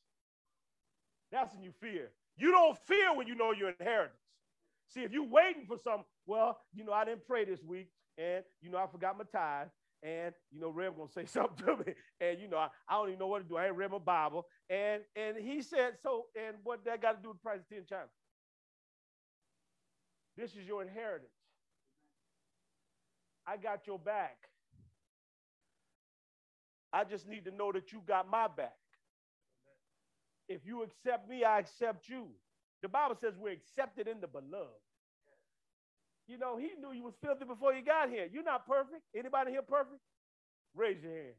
That's 1.32 1.54
when 1.54 1.63
you 1.63 1.72
fear. 1.80 2.10
You 2.38 2.52
don't 2.52 2.78
fear 2.88 3.13
when 3.15 3.28
you 3.28 3.36
know 3.36 3.52
your 3.52 3.74
inheritance. 3.78 4.15
See, 4.88 5.04
if 5.04 5.12
you're 5.12 5.28
waiting 5.28 5.65
for 5.67 5.78
some, 5.78 6.04
well, 6.26 6.60
you 6.74 6.86
know, 6.86 6.93
I 6.93 7.06
didn't 7.06 7.28
pray 7.28 7.45
this 7.45 7.62
week, 7.62 7.89
and 8.17 8.43
you 8.62 8.72
know, 8.72 8.78
I 8.78 8.88
forgot 8.88 9.17
my 9.17 9.26
tithe, 9.26 9.67
and 10.02 10.34
you 10.52 10.60
know, 10.60 10.69
Rem 10.69 10.93
gonna 10.98 11.10
say 11.12 11.26
something 11.28 11.65
to 11.65 11.78
me, 11.78 11.93
and 12.22 12.39
you 12.39 12.48
know, 12.48 12.58
I, 12.58 12.69
I, 12.88 12.93
don't 12.93 13.10
even 13.10 13.19
know 13.19 13.28
what 13.28 13.43
to 13.43 13.48
do. 13.48 13.58
I 13.58 13.67
ain't 13.67 13.76
read 13.76 13.91
my 13.91 14.00
Bible, 14.00 14.48
and 14.69 15.04
and 15.15 15.38
he 15.38 15.62
said, 15.62 15.93
so, 16.02 16.26
and 16.36 16.56
what 16.63 16.86
that 16.86 17.02
got 17.02 17.17
to 17.17 17.22
do 17.22 17.28
with 17.30 17.38
the 17.38 17.43
price 17.43 17.60
of 17.60 17.67
ten 17.67 17.84
China? 17.88 18.08
This 20.38 20.52
is 20.52 20.65
your 20.65 20.82
inheritance. 20.82 21.30
I 23.45 23.58
got 23.58 23.86
your 23.86 24.00
back. 24.00 24.38
I 26.91 27.04
just 27.04 27.28
need 27.28 27.45
to 27.45 27.52
know 27.52 27.71
that 27.71 27.91
you 27.91 28.02
got 28.08 28.30
my 28.30 28.47
back. 28.47 28.73
If 30.47 30.65
you 30.65 30.84
accept 30.84 31.30
me, 31.30 31.43
I 31.43 31.60
accept 31.60 32.10
you. 32.10 32.28
The 32.82 32.89
Bible 32.89 33.15
says 33.19 33.34
we're 33.38 33.54
accepted 33.54 34.08
in 34.08 34.19
the 34.21 34.28
beloved. 34.28 34.82
You 36.28 36.38
know, 36.38 36.58
he 36.58 36.69
knew 36.80 36.93
you 36.93 37.04
was 37.04 37.15
filthy 37.23 37.45
before 37.45 37.73
you 37.73 37.84
got 37.84 38.10
here. 38.10 38.28
You're 38.32 38.43
not 38.43 38.67
perfect. 38.67 39.02
Anybody 39.15 39.52
here 39.52 39.62
perfect? 39.63 40.02
Raise 40.75 41.02
your 41.02 41.12
hand. 41.13 41.36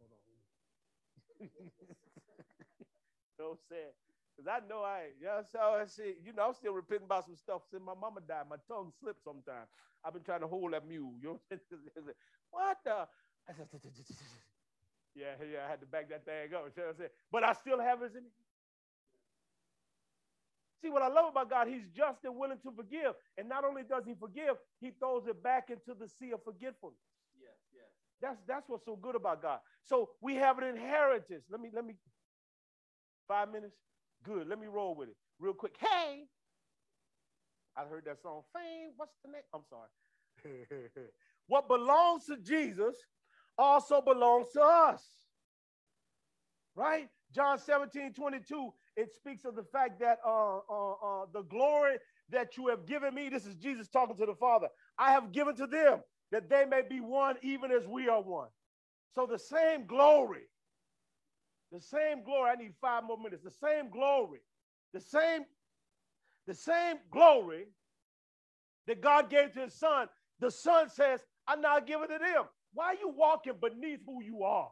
Hold 0.00 0.10
on. 0.10 1.96
no 3.38 3.58
saying. 3.70 3.94
Because 4.36 4.50
I 4.50 4.66
know 4.68 4.82
I. 4.82 5.10
You 5.20 5.26
know, 5.26 5.42
so 5.52 5.58
I 5.60 5.86
see, 5.86 6.14
you 6.24 6.32
know, 6.32 6.48
I'm 6.48 6.54
still 6.54 6.74
repenting 6.74 7.06
about 7.06 7.26
some 7.26 7.36
stuff 7.36 7.62
since 7.70 7.82
my 7.84 7.94
mama 7.94 8.20
died. 8.26 8.46
My 8.50 8.56
tongue 8.68 8.92
slipped 9.00 9.22
sometimes. 9.22 9.68
I've 10.04 10.12
been 10.12 10.24
trying 10.24 10.40
to 10.40 10.48
hold 10.48 10.72
that 10.72 10.86
mule. 10.86 11.14
You 11.20 11.28
know 11.28 11.40
what 11.48 11.58
I'm 11.58 11.60
saying? 11.70 12.14
What 12.50 12.78
the? 12.84 13.06
Yeah, 15.14 15.34
yeah, 15.40 15.66
I 15.66 15.70
had 15.70 15.80
to 15.80 15.86
back 15.86 16.08
that 16.10 16.24
thing 16.24 16.34
up. 16.34 16.44
You 16.46 16.52
know 16.54 16.62
what 16.62 16.88
I'm 16.90 16.96
saying? 16.98 17.10
But 17.32 17.44
I 17.44 17.52
still 17.54 17.80
have 17.80 18.02
it 18.02 18.12
in 18.16 18.24
See, 20.82 20.90
what 20.90 21.02
I 21.02 21.08
love 21.08 21.30
about 21.30 21.48
God, 21.48 21.66
He's 21.68 21.86
just 21.96 22.24
and 22.24 22.36
willing 22.36 22.58
to 22.62 22.72
forgive. 22.76 23.14
And 23.38 23.48
not 23.48 23.64
only 23.64 23.82
does 23.84 24.04
He 24.06 24.14
forgive, 24.20 24.56
He 24.80 24.90
throws 24.90 25.26
it 25.26 25.42
back 25.42 25.70
into 25.70 25.98
the 25.98 26.08
sea 26.08 26.32
of 26.32 26.44
forgetfulness. 26.44 27.00
Yes, 27.40 27.56
yes. 27.74 27.86
That's 28.20 28.38
that's 28.46 28.68
what's 28.68 28.84
so 28.84 28.96
good 28.96 29.14
about 29.16 29.40
God. 29.42 29.60
So 29.82 30.10
we 30.20 30.34
have 30.36 30.58
an 30.58 30.64
inheritance. 30.64 31.44
Let 31.50 31.60
me 31.60 31.70
let 31.74 31.86
me 31.86 31.94
five 33.26 33.50
minutes. 33.50 33.76
Good. 34.24 34.46
Let 34.48 34.58
me 34.60 34.66
roll 34.66 34.94
with 34.94 35.08
it 35.10 35.16
real 35.38 35.54
quick. 35.54 35.76
Hey, 35.78 36.24
I 37.76 37.84
heard 37.84 38.04
that 38.06 38.20
song. 38.22 38.42
Fame. 38.54 38.90
What's 38.96 39.14
the 39.24 39.32
name? 39.32 39.42
I'm 39.54 39.62
sorry. 39.70 39.88
what 41.46 41.68
belongs 41.68 42.26
to 42.26 42.36
Jesus 42.36 42.96
also 43.58 44.00
belongs 44.00 44.48
to 44.52 44.62
us. 44.62 45.02
Right? 46.76 47.08
John 47.34 47.58
17, 47.58 48.12
22, 48.12 48.70
it 48.96 49.12
speaks 49.12 49.44
of 49.44 49.56
the 49.56 49.64
fact 49.64 50.00
that 50.00 50.18
uh, 50.24 50.58
uh, 50.58 50.92
uh, 50.92 51.26
the 51.32 51.42
glory 51.42 51.96
that 52.30 52.56
you 52.56 52.68
have 52.68 52.86
given 52.86 53.14
me, 53.14 53.28
this 53.28 53.44
is 53.44 53.56
Jesus 53.56 53.88
talking 53.88 54.16
to 54.16 54.26
the 54.26 54.34
Father, 54.34 54.68
I 54.98 55.12
have 55.12 55.32
given 55.32 55.56
to 55.56 55.66
them 55.66 56.00
that 56.30 56.48
they 56.48 56.64
may 56.64 56.82
be 56.88 57.00
one 57.00 57.36
even 57.42 57.70
as 57.70 57.86
we 57.86 58.08
are 58.08 58.22
one. 58.22 58.48
So 59.14 59.26
the 59.26 59.38
same 59.38 59.86
glory, 59.86 60.42
the 61.70 61.80
same 61.80 62.24
glory, 62.24 62.50
I 62.50 62.54
need 62.56 62.74
five 62.80 63.04
more 63.04 63.18
minutes, 63.18 63.42
the 63.42 63.50
same 63.50 63.90
glory, 63.90 64.40
the 64.92 65.00
same, 65.00 65.42
the 66.46 66.54
same 66.54 66.96
glory 67.10 67.66
that 68.86 69.00
God 69.00 69.30
gave 69.30 69.52
to 69.54 69.60
his 69.60 69.74
son, 69.74 70.08
the 70.40 70.50
son 70.50 70.88
says, 70.88 71.20
I'm 71.46 71.60
now 71.60 71.80
giving 71.80 72.08
to 72.08 72.18
them. 72.18 72.44
Why 72.74 72.86
are 72.86 72.94
you 72.94 73.14
walking 73.16 73.54
beneath 73.60 74.00
who 74.04 74.22
you 74.22 74.42
are? 74.44 74.70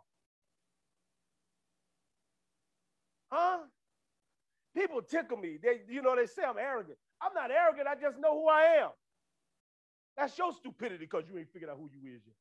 Huh? 3.30 3.58
People 4.76 5.02
tickle 5.02 5.36
me. 5.36 5.58
They, 5.62 5.82
you 5.88 6.02
know, 6.02 6.16
they 6.16 6.26
say 6.26 6.42
I'm 6.46 6.58
arrogant. 6.58 6.98
I'm 7.20 7.34
not 7.34 7.50
arrogant. 7.50 7.88
I 7.88 7.94
just 7.94 8.18
know 8.18 8.34
who 8.42 8.48
I 8.48 8.62
am. 8.82 8.90
That's 10.16 10.36
your 10.36 10.52
stupidity 10.52 11.04
because 11.04 11.24
you 11.30 11.38
ain't 11.38 11.52
figured 11.52 11.70
out 11.70 11.78
who 11.78 11.90
you 11.92 12.14
is 12.14 12.22
yet. 12.26 12.34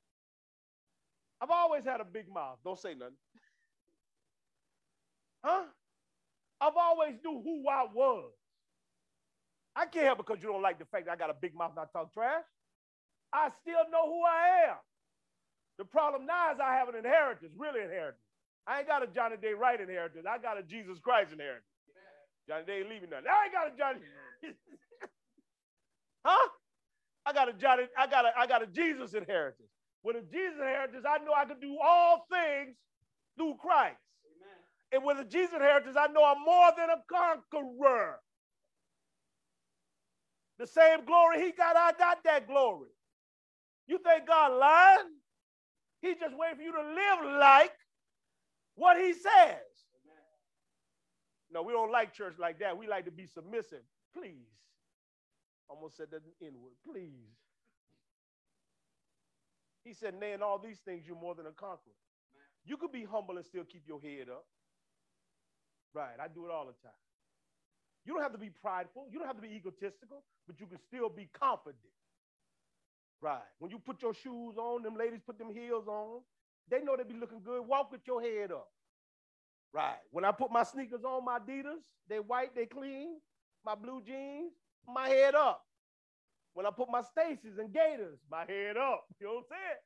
I've 1.41 1.52
always 1.52 1.86
had 1.86 2.02
a 2.02 2.06
big 2.06 2.32
mouth. 2.32 2.58
Don't 2.63 2.80
say 2.80 2.93
nothing. 2.93 3.15
Huh? 5.43 5.63
I've 6.60 6.78
always 6.78 7.15
knew 7.24 7.41
who 7.43 7.67
I 7.69 7.86
was. 7.93 8.32
I 9.76 9.86
can't 9.86 10.06
help 10.06 10.17
because 10.19 10.38
you 10.41 10.50
don't 10.50 10.62
like 10.62 10.80
the 10.80 10.86
fact 10.86 11.06
that 11.06 11.13
I 11.13 11.15
got 11.15 11.30
a 11.30 11.36
big 11.39 11.56
mouth 11.56 11.71
and 11.71 11.80
I 11.80 11.86
talk 11.97 12.13
trash. 12.13 12.43
I 13.34 13.50
still 13.62 13.89
know 13.91 14.06
who 14.08 14.24
I 14.26 14.69
am. 14.69 14.76
The 15.77 15.86
problem 15.86 16.25
now 16.25 16.53
is 16.53 16.60
I 16.60 16.73
have 16.75 16.89
an 16.89 16.95
inheritance, 16.95 17.51
really 17.57 17.81
inheritance. 17.81 18.21
I 18.67 18.79
ain't 18.79 18.88
got 18.88 19.03
a 19.03 19.07
Johnny 19.07 19.38
Day 19.38 19.53
Wright 19.53 19.79
inheritance. 19.79 20.25
I 20.29 20.38
got 20.38 20.60
a 20.60 20.63
Jesus 20.63 20.99
Christ 20.99 21.31
inheritance. 21.31 21.65
Johnny 22.47 22.65
Day 22.65 22.79
ain't 22.79 22.89
leaving 22.89 23.10
nothing. 23.10 23.27
I 23.27 23.45
ain't 23.45 23.53
got 23.53 23.73
a 23.73 23.77
Johnny. 23.77 23.99
huh? 26.25 26.49
I 27.25 27.34
got 27.34 27.49
a 27.49 27.53
Johnny. 27.53 27.84
I 27.97 28.07
got 28.07 28.25
a. 28.25 28.31
I 28.38 28.47
got 28.47 28.63
a 28.63 28.67
Jesus 28.67 29.13
inheritance. 29.13 29.69
With 30.03 30.15
a 30.15 30.21
Jesus 30.21 30.57
inheritance, 30.60 31.05
I 31.07 31.23
know 31.23 31.34
I 31.36 31.45
can 31.45 31.60
do 31.60 31.77
all 31.81 32.25
things 32.31 32.75
through 33.38 33.55
Christ. 33.62 33.97
Amen. 34.25 34.57
And 34.93 35.05
with 35.05 35.19
a 35.19 35.29
Jesus 35.29 35.53
inheritance, 35.53 35.95
I 35.97 36.07
know 36.07 36.25
I'm 36.25 36.43
more 36.43 36.71
than 36.75 36.89
a 36.89 37.01
conqueror. 37.10 38.19
The 40.57 40.67
same 40.67 41.05
glory 41.05 41.41
he 41.43 41.51
got, 41.51 41.75
I 41.75 41.91
got 41.97 42.23
that 42.23 42.47
glory. 42.47 42.89
You 43.88 43.99
think 43.99 44.27
God 44.27 44.60
lying? 44.60 45.10
He's 46.01 46.17
just 46.17 46.35
waiting 46.35 46.57
for 46.57 46.63
you 46.63 46.73
to 46.73 46.81
live 46.81 47.39
like 47.39 47.73
what 48.75 48.97
he 48.97 49.13
says. 49.13 49.61
No, 51.53 51.61
we 51.61 51.73
don't 51.73 51.91
like 51.91 52.13
church 52.13 52.35
like 52.39 52.59
that. 52.59 52.77
We 52.77 52.87
like 52.87 53.05
to 53.05 53.11
be 53.11 53.25
submissive. 53.25 53.83
Please. 54.15 54.47
Almost 55.69 55.97
said 55.97 56.07
that 56.11 56.21
in 56.39 56.59
word. 56.59 56.73
Please. 56.85 57.35
He 59.83 59.93
said, 59.93 60.19
Nay, 60.19 60.33
in 60.33 60.41
all 60.41 60.59
these 60.59 60.79
things, 60.79 61.03
you're 61.05 61.19
more 61.19 61.35
than 61.35 61.45
a 61.45 61.51
conqueror. 61.51 61.97
You 62.65 62.77
could 62.77 62.91
be 62.91 63.03
humble 63.03 63.37
and 63.37 63.45
still 63.45 63.63
keep 63.63 63.83
your 63.87 63.99
head 64.01 64.29
up. 64.29 64.45
Right. 65.93 66.15
I 66.21 66.27
do 66.27 66.45
it 66.45 66.51
all 66.51 66.65
the 66.65 66.87
time. 66.87 66.97
You 68.05 68.13
don't 68.13 68.23
have 68.23 68.31
to 68.31 68.37
be 68.37 68.49
prideful. 68.49 69.07
You 69.11 69.19
don't 69.19 69.27
have 69.27 69.35
to 69.35 69.41
be 69.41 69.53
egotistical, 69.53 70.23
but 70.47 70.59
you 70.59 70.65
can 70.65 70.79
still 70.87 71.09
be 71.09 71.29
confident. 71.37 71.77
Right. 73.21 73.41
When 73.60 73.71
you 73.71 73.79
put 73.79 74.01
your 74.01 74.13
shoes 74.13 74.57
on, 74.57 74.84
them 74.84 74.97
ladies 74.97 75.21
put 75.25 75.38
them 75.38 75.51
heels 75.53 75.88
on. 75.88 76.21
They 76.69 76.81
know 76.81 76.95
they 76.97 77.03
be 77.03 77.19
looking 77.19 77.41
good. 77.43 77.62
Walk 77.67 77.91
with 77.91 78.01
your 78.07 78.21
head 78.21 78.51
up. 78.51 78.69
Right. 79.73 79.97
When 80.12 80.25
I 80.25 80.31
put 80.31 80.51
my 80.51 80.63
sneakers 80.63 81.03
on, 81.05 81.25
my 81.25 81.39
Adidas, 81.39 81.81
they 82.10 82.19
white, 82.19 82.55
they 82.55 82.65
clean. 82.65 83.19
My 83.65 83.75
blue 83.75 84.01
jeans, 84.05 84.53
my 84.88 85.07
head 85.10 85.36
up. 85.36 85.63
When 86.53 86.65
I 86.65 86.71
put 86.71 86.89
my 86.89 87.01
Stacy's 87.01 87.57
and 87.60 87.73
Gators, 87.73 88.19
my 88.29 88.45
head 88.47 88.77
up. 88.77 89.05
You 89.19 89.27
know 89.27 89.34
what 89.36 89.39
I'm 89.39 89.45
saying? 89.51 89.79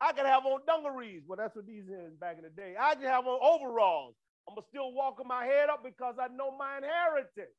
I 0.00 0.12
can 0.12 0.26
have 0.26 0.44
on 0.46 0.60
dungarees. 0.66 1.22
Well, 1.26 1.38
that's 1.38 1.56
what 1.56 1.66
these 1.66 1.84
is 1.88 2.14
back 2.20 2.36
in 2.36 2.44
the 2.44 2.50
day. 2.50 2.74
I 2.78 2.94
can 2.94 3.04
have 3.04 3.26
on 3.26 3.40
overalls. 3.42 4.14
I'm 4.48 4.54
gonna 4.54 4.66
still 4.68 4.92
walking 4.92 5.26
my 5.26 5.44
head 5.46 5.70
up 5.70 5.82
because 5.82 6.16
I 6.20 6.28
know 6.28 6.56
my 6.56 6.78
inheritance. 6.78 7.56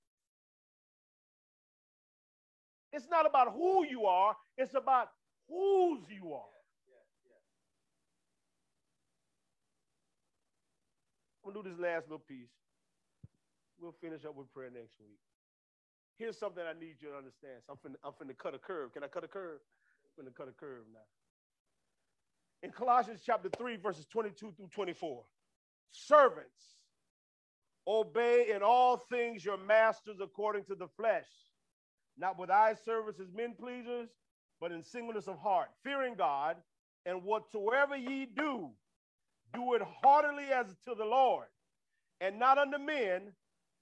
It's 2.95 3.09
not 3.09 3.25
about 3.25 3.51
who 3.51 3.85
you 3.85 4.05
are, 4.05 4.37
it's 4.57 4.73
about 4.73 5.09
whose 5.49 6.05
you 6.09 6.31
are. 6.31 6.55
I'm 11.43 11.51
gonna 11.51 11.61
do 11.61 11.69
this 11.69 11.77
last 11.77 12.05
little 12.05 12.23
piece. 12.25 12.55
We'll 13.77 13.91
finish 14.01 14.23
up 14.23 14.37
with 14.37 14.51
prayer 14.53 14.69
next 14.73 14.93
week. 14.97 15.19
Here's 16.17 16.39
something 16.39 16.63
I 16.63 16.71
need 16.79 16.95
you 17.01 17.09
to 17.09 17.17
understand. 17.17 17.63
So 17.67 17.73
I'm 17.73 17.91
finna, 17.91 17.95
I'm 18.01 18.13
finna 18.13 18.37
cut 18.37 18.55
a 18.55 18.57
curve. 18.57 18.93
Can 18.93 19.03
I 19.03 19.07
cut 19.07 19.25
a 19.25 19.27
curve? 19.27 19.59
I'm 20.17 20.25
finna 20.25 20.33
cut 20.33 20.47
a 20.47 20.53
curve 20.53 20.85
now. 20.93 21.05
In 22.63 22.71
Colossians 22.71 23.19
chapter 23.25 23.49
3, 23.57 23.75
verses 23.75 24.05
22 24.05 24.53
through 24.55 24.69
24, 24.73 25.21
servants, 25.91 26.77
obey 27.85 28.53
in 28.55 28.63
all 28.63 28.97
things 29.11 29.43
your 29.43 29.57
masters 29.57 30.19
according 30.21 30.63
to 30.63 30.75
the 30.75 30.87
flesh, 30.95 31.27
not 32.17 32.39
with 32.39 32.49
eye 32.49 32.75
service 32.85 33.19
as 33.19 33.31
men 33.33 33.53
pleasers, 33.59 34.09
but 34.59 34.71
in 34.71 34.83
singleness 34.83 35.27
of 35.27 35.39
heart, 35.39 35.69
fearing 35.83 36.15
God, 36.15 36.57
and 37.05 37.23
whatsoever 37.23 37.95
ye 37.95 38.25
do, 38.25 38.69
do 39.53 39.73
it 39.73 39.81
heartily 40.03 40.45
as 40.53 40.67
to 40.85 40.95
the 40.95 41.05
Lord, 41.05 41.47
and 42.21 42.39
not 42.39 42.57
unto 42.57 42.77
men, 42.77 43.33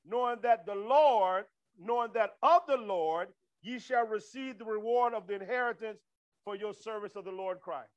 knowing 0.06 0.38
that 0.42 0.66
the 0.66 0.76
Lord, 0.76 1.46
knowing 1.80 2.12
that 2.14 2.32
of 2.42 2.62
the 2.68 2.78
Lord 2.78 3.30
ye 3.62 3.80
shall 3.80 4.06
receive 4.06 4.58
the 4.58 4.66
reward 4.66 5.14
of 5.14 5.28
the 5.28 5.36
inheritance 5.36 6.00
for 6.44 6.56
your 6.56 6.74
service 6.74 7.16
of 7.16 7.26
the 7.26 7.32
Lord 7.32 7.62
Christ. 7.62 7.90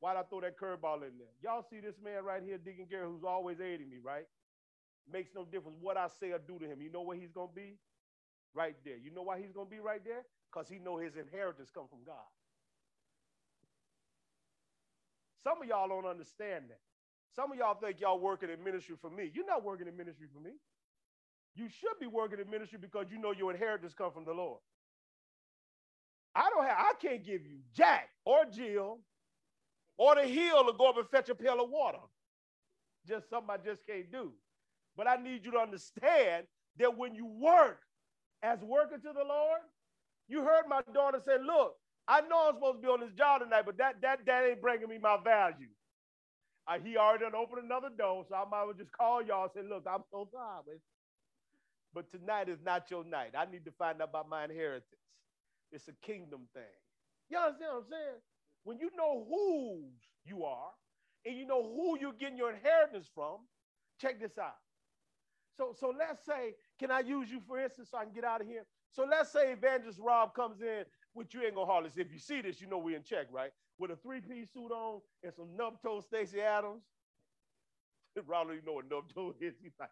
Why'd 0.00 0.16
I 0.16 0.22
throw 0.22 0.40
that 0.40 0.58
curveball 0.58 0.96
in 0.96 1.16
there? 1.18 1.32
Y'all 1.42 1.64
see 1.68 1.80
this 1.80 1.96
man 2.02 2.24
right 2.24 2.42
here, 2.42 2.58
Deacon 2.58 2.86
Gary, 2.90 3.06
who's 3.06 3.24
always 3.24 3.60
aiding 3.60 3.88
me, 3.88 3.96
right? 4.02 4.26
Makes 5.10 5.30
no 5.34 5.44
difference 5.44 5.78
what 5.80 5.96
I 5.96 6.08
say 6.20 6.32
or 6.32 6.38
do 6.38 6.58
to 6.58 6.66
him. 6.66 6.82
You 6.82 6.90
know 6.90 7.02
where 7.02 7.16
he's 7.16 7.30
gonna 7.30 7.48
be? 7.54 7.76
Right 8.56 8.76
there. 8.86 8.96
You 8.96 9.10
know 9.10 9.22
why 9.22 9.38
he's 9.38 9.52
gonna 9.52 9.68
be 9.68 9.80
right 9.80 10.02
there? 10.02 10.24
Because 10.50 10.66
he 10.68 10.78
know 10.78 10.96
his 10.96 11.16
inheritance 11.16 11.70
come 11.70 11.86
from 11.90 11.98
God. 12.06 12.24
Some 15.44 15.60
of 15.60 15.68
y'all 15.68 15.88
don't 15.88 16.06
understand 16.06 16.64
that. 16.70 16.80
Some 17.36 17.52
of 17.52 17.58
y'all 17.58 17.74
think 17.78 18.00
y'all 18.00 18.18
working 18.18 18.48
in 18.48 18.64
ministry 18.64 18.96
for 19.00 19.10
me. 19.10 19.30
You're 19.34 19.46
not 19.46 19.62
working 19.62 19.86
in 19.86 19.96
ministry 19.96 20.26
for 20.32 20.40
me. 20.40 20.52
You 21.54 21.68
should 21.68 22.00
be 22.00 22.06
working 22.06 22.40
in 22.40 22.50
ministry 22.50 22.78
because 22.80 23.06
you 23.10 23.18
know 23.18 23.32
your 23.32 23.52
inheritance 23.52 23.92
come 23.92 24.10
from 24.10 24.24
the 24.24 24.32
Lord. 24.32 24.60
I 26.34 26.48
don't 26.50 26.64
have, 26.64 26.78
I 26.78 26.92
can't 27.00 27.24
give 27.24 27.46
you 27.46 27.58
Jack 27.74 28.08
or 28.24 28.44
Jill 28.46 29.00
or 29.98 30.14
the 30.14 30.22
hill 30.26 30.64
to 30.64 30.72
go 30.76 30.88
up 30.88 30.96
and 30.96 31.08
fetch 31.08 31.28
a 31.28 31.34
pail 31.34 31.62
of 31.62 31.70
water. 31.70 31.98
Just 33.06 33.28
something 33.30 33.50
I 33.50 33.58
just 33.58 33.86
can't 33.86 34.10
do. 34.10 34.32
But 34.96 35.06
I 35.08 35.16
need 35.16 35.44
you 35.44 35.52
to 35.52 35.58
understand 35.58 36.46
that 36.78 36.96
when 36.96 37.14
you 37.14 37.26
work 37.26 37.85
as 38.46 38.60
working 38.62 39.00
to 39.02 39.12
the 39.12 39.24
Lord, 39.24 39.60
you 40.28 40.42
heard 40.42 40.64
my 40.68 40.82
daughter 40.94 41.20
say, 41.26 41.36
Look, 41.42 41.74
I 42.08 42.20
know 42.22 42.48
I'm 42.48 42.54
supposed 42.56 42.78
to 42.78 42.82
be 42.82 42.88
on 42.88 43.00
this 43.00 43.14
job 43.18 43.42
tonight, 43.42 43.64
but 43.66 43.78
that 43.78 44.00
that 44.02 44.26
that 44.26 44.44
ain't 44.46 44.62
bringing 44.62 44.88
me 44.88 44.98
my 44.98 45.18
value. 45.22 45.68
Uh, 46.68 46.78
he 46.82 46.96
already 46.96 47.24
done 47.24 47.34
opened 47.34 47.64
another 47.64 47.90
door, 47.96 48.24
so 48.28 48.34
I 48.36 48.44
might 48.48 48.64
well 48.64 48.74
just 48.74 48.92
call 48.92 49.22
y'all 49.22 49.44
and 49.44 49.52
say, 49.54 49.62
Look, 49.68 49.84
I'm 49.90 50.04
so 50.10 50.28
sorry. 50.32 50.78
But 51.94 52.10
tonight 52.10 52.48
is 52.48 52.58
not 52.64 52.90
your 52.90 53.04
night. 53.04 53.32
I 53.36 53.46
need 53.50 53.64
to 53.66 53.72
find 53.72 54.02
out 54.02 54.10
about 54.10 54.28
my 54.28 54.44
inheritance. 54.44 54.84
It's 55.72 55.88
a 55.88 55.94
kingdom 56.06 56.48
thing. 56.54 56.78
You 57.30 57.38
understand 57.38 57.72
what 57.74 57.84
I'm 57.84 57.90
saying? 57.90 58.20
When 58.64 58.78
you 58.78 58.90
know 58.96 59.26
whose 59.28 59.94
you 60.24 60.44
are 60.44 60.70
and 61.24 61.36
you 61.36 61.46
know 61.46 61.62
who 61.62 61.98
you're 62.00 62.12
getting 62.12 62.38
your 62.38 62.52
inheritance 62.52 63.08
from, 63.14 63.38
check 64.00 64.20
this 64.20 64.38
out. 64.38 64.56
So, 65.56 65.74
so 65.78 65.94
let's 65.96 66.24
say, 66.24 66.54
can 66.78 66.90
I 66.90 67.00
use 67.00 67.30
you 67.30 67.40
for 67.40 67.58
instance 67.58 67.88
so 67.90 67.98
I 67.98 68.04
can 68.04 68.12
get 68.12 68.24
out 68.24 68.40
of 68.40 68.46
here? 68.46 68.66
So 68.92 69.06
let's 69.10 69.32
say 69.32 69.52
Evangelist 69.52 69.98
Rob 69.98 70.34
comes 70.34 70.60
in, 70.60 70.84
which 71.14 71.34
you 71.34 71.42
ain't 71.42 71.54
gonna. 71.54 71.88
If 71.96 72.12
you 72.12 72.18
see 72.18 72.42
this, 72.42 72.60
you 72.60 72.66
know 72.66 72.78
we 72.78 72.94
in 72.94 73.02
check, 73.02 73.26
right? 73.30 73.50
With 73.78 73.90
a 73.90 73.96
three-piece 73.96 74.52
suit 74.52 74.70
on 74.70 75.00
and 75.22 75.32
some 75.34 75.56
nub 75.56 75.80
toe 75.82 76.00
Stacy 76.00 76.40
Adams. 76.40 76.82
Rob, 78.26 78.48
know 78.48 78.72
what 78.74 78.90
nub 78.90 79.12
toe 79.14 79.34
is. 79.40 79.54
He's 79.62 79.72
like, 79.78 79.90